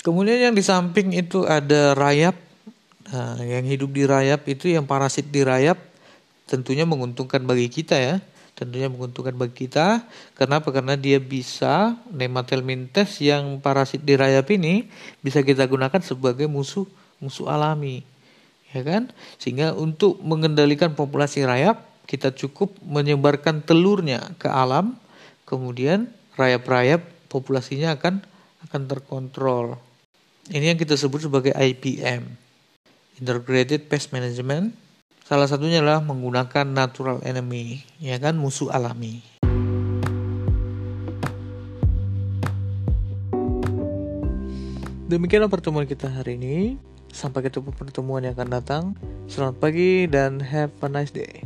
Kemudian 0.01 0.51
yang 0.51 0.55
di 0.55 0.63
samping 0.63 1.13
itu 1.13 1.45
ada 1.45 1.93
rayap. 1.99 2.39
Nah, 3.09 3.41
yang 3.41 3.65
hidup 3.65 3.91
di 3.91 4.05
rayap 4.05 4.45
itu 4.47 4.69
yang 4.69 4.85
parasit 4.85 5.27
di 5.33 5.41
rayap 5.43 5.81
tentunya 6.49 6.89
menguntungkan 6.89 7.45
bagi 7.45 7.69
kita 7.69 7.97
ya. 7.99 8.17
Tentunya 8.59 8.91
menguntungkan 8.91 9.39
bagi 9.39 9.71
kita. 9.71 10.03
Kenapa? 10.35 10.75
Karena 10.75 10.99
dia 10.99 11.23
bisa 11.23 11.95
nematelmintes 12.11 13.23
yang 13.23 13.63
parasit 13.63 14.03
di 14.03 14.19
rayap 14.19 14.51
ini 14.51 14.91
bisa 15.23 15.47
kita 15.47 15.63
gunakan 15.71 16.03
sebagai 16.03 16.51
musuh 16.51 16.91
musuh 17.23 17.47
alami. 17.47 18.03
Ya 18.75 18.83
kan? 18.83 19.15
Sehingga 19.39 19.79
untuk 19.79 20.19
mengendalikan 20.27 20.99
populasi 20.99 21.47
rayap 21.47 21.87
kita 22.11 22.35
cukup 22.35 22.75
menyebarkan 22.83 23.63
telurnya 23.63 24.35
ke 24.43 24.51
alam, 24.51 24.99
kemudian 25.47 26.11
rayap-rayap 26.35 27.07
populasinya 27.31 27.95
akan 27.95 28.27
akan 28.67 28.83
terkontrol. 28.91 29.79
Ini 30.51 30.75
yang 30.75 30.81
kita 30.81 30.99
sebut 30.99 31.31
sebagai 31.31 31.55
IPM, 31.55 32.27
Integrated 33.23 33.87
Pest 33.87 34.11
Management. 34.11 34.88
Salah 35.29 35.45
satunya 35.45 35.85
adalah 35.85 36.01
menggunakan 36.01 36.65
natural 36.65 37.21
enemy, 37.21 37.85
ya 38.01 38.17
kan 38.17 38.41
musuh 38.41 38.73
alami. 38.73 39.21
Demikianlah 45.13 45.53
pertemuan 45.53 45.85
kita 45.85 46.09
hari 46.09 46.41
ini. 46.41 46.81
Sampai 47.13 47.45
ketemu 47.45 47.77
pertemuan 47.77 48.25
yang 48.25 48.33
akan 48.41 48.49
datang. 48.49 48.85
Selamat 49.29 49.61
pagi 49.61 50.09
dan 50.09 50.41
have 50.41 50.73
a 50.81 50.89
nice 50.89 51.13
day. 51.13 51.45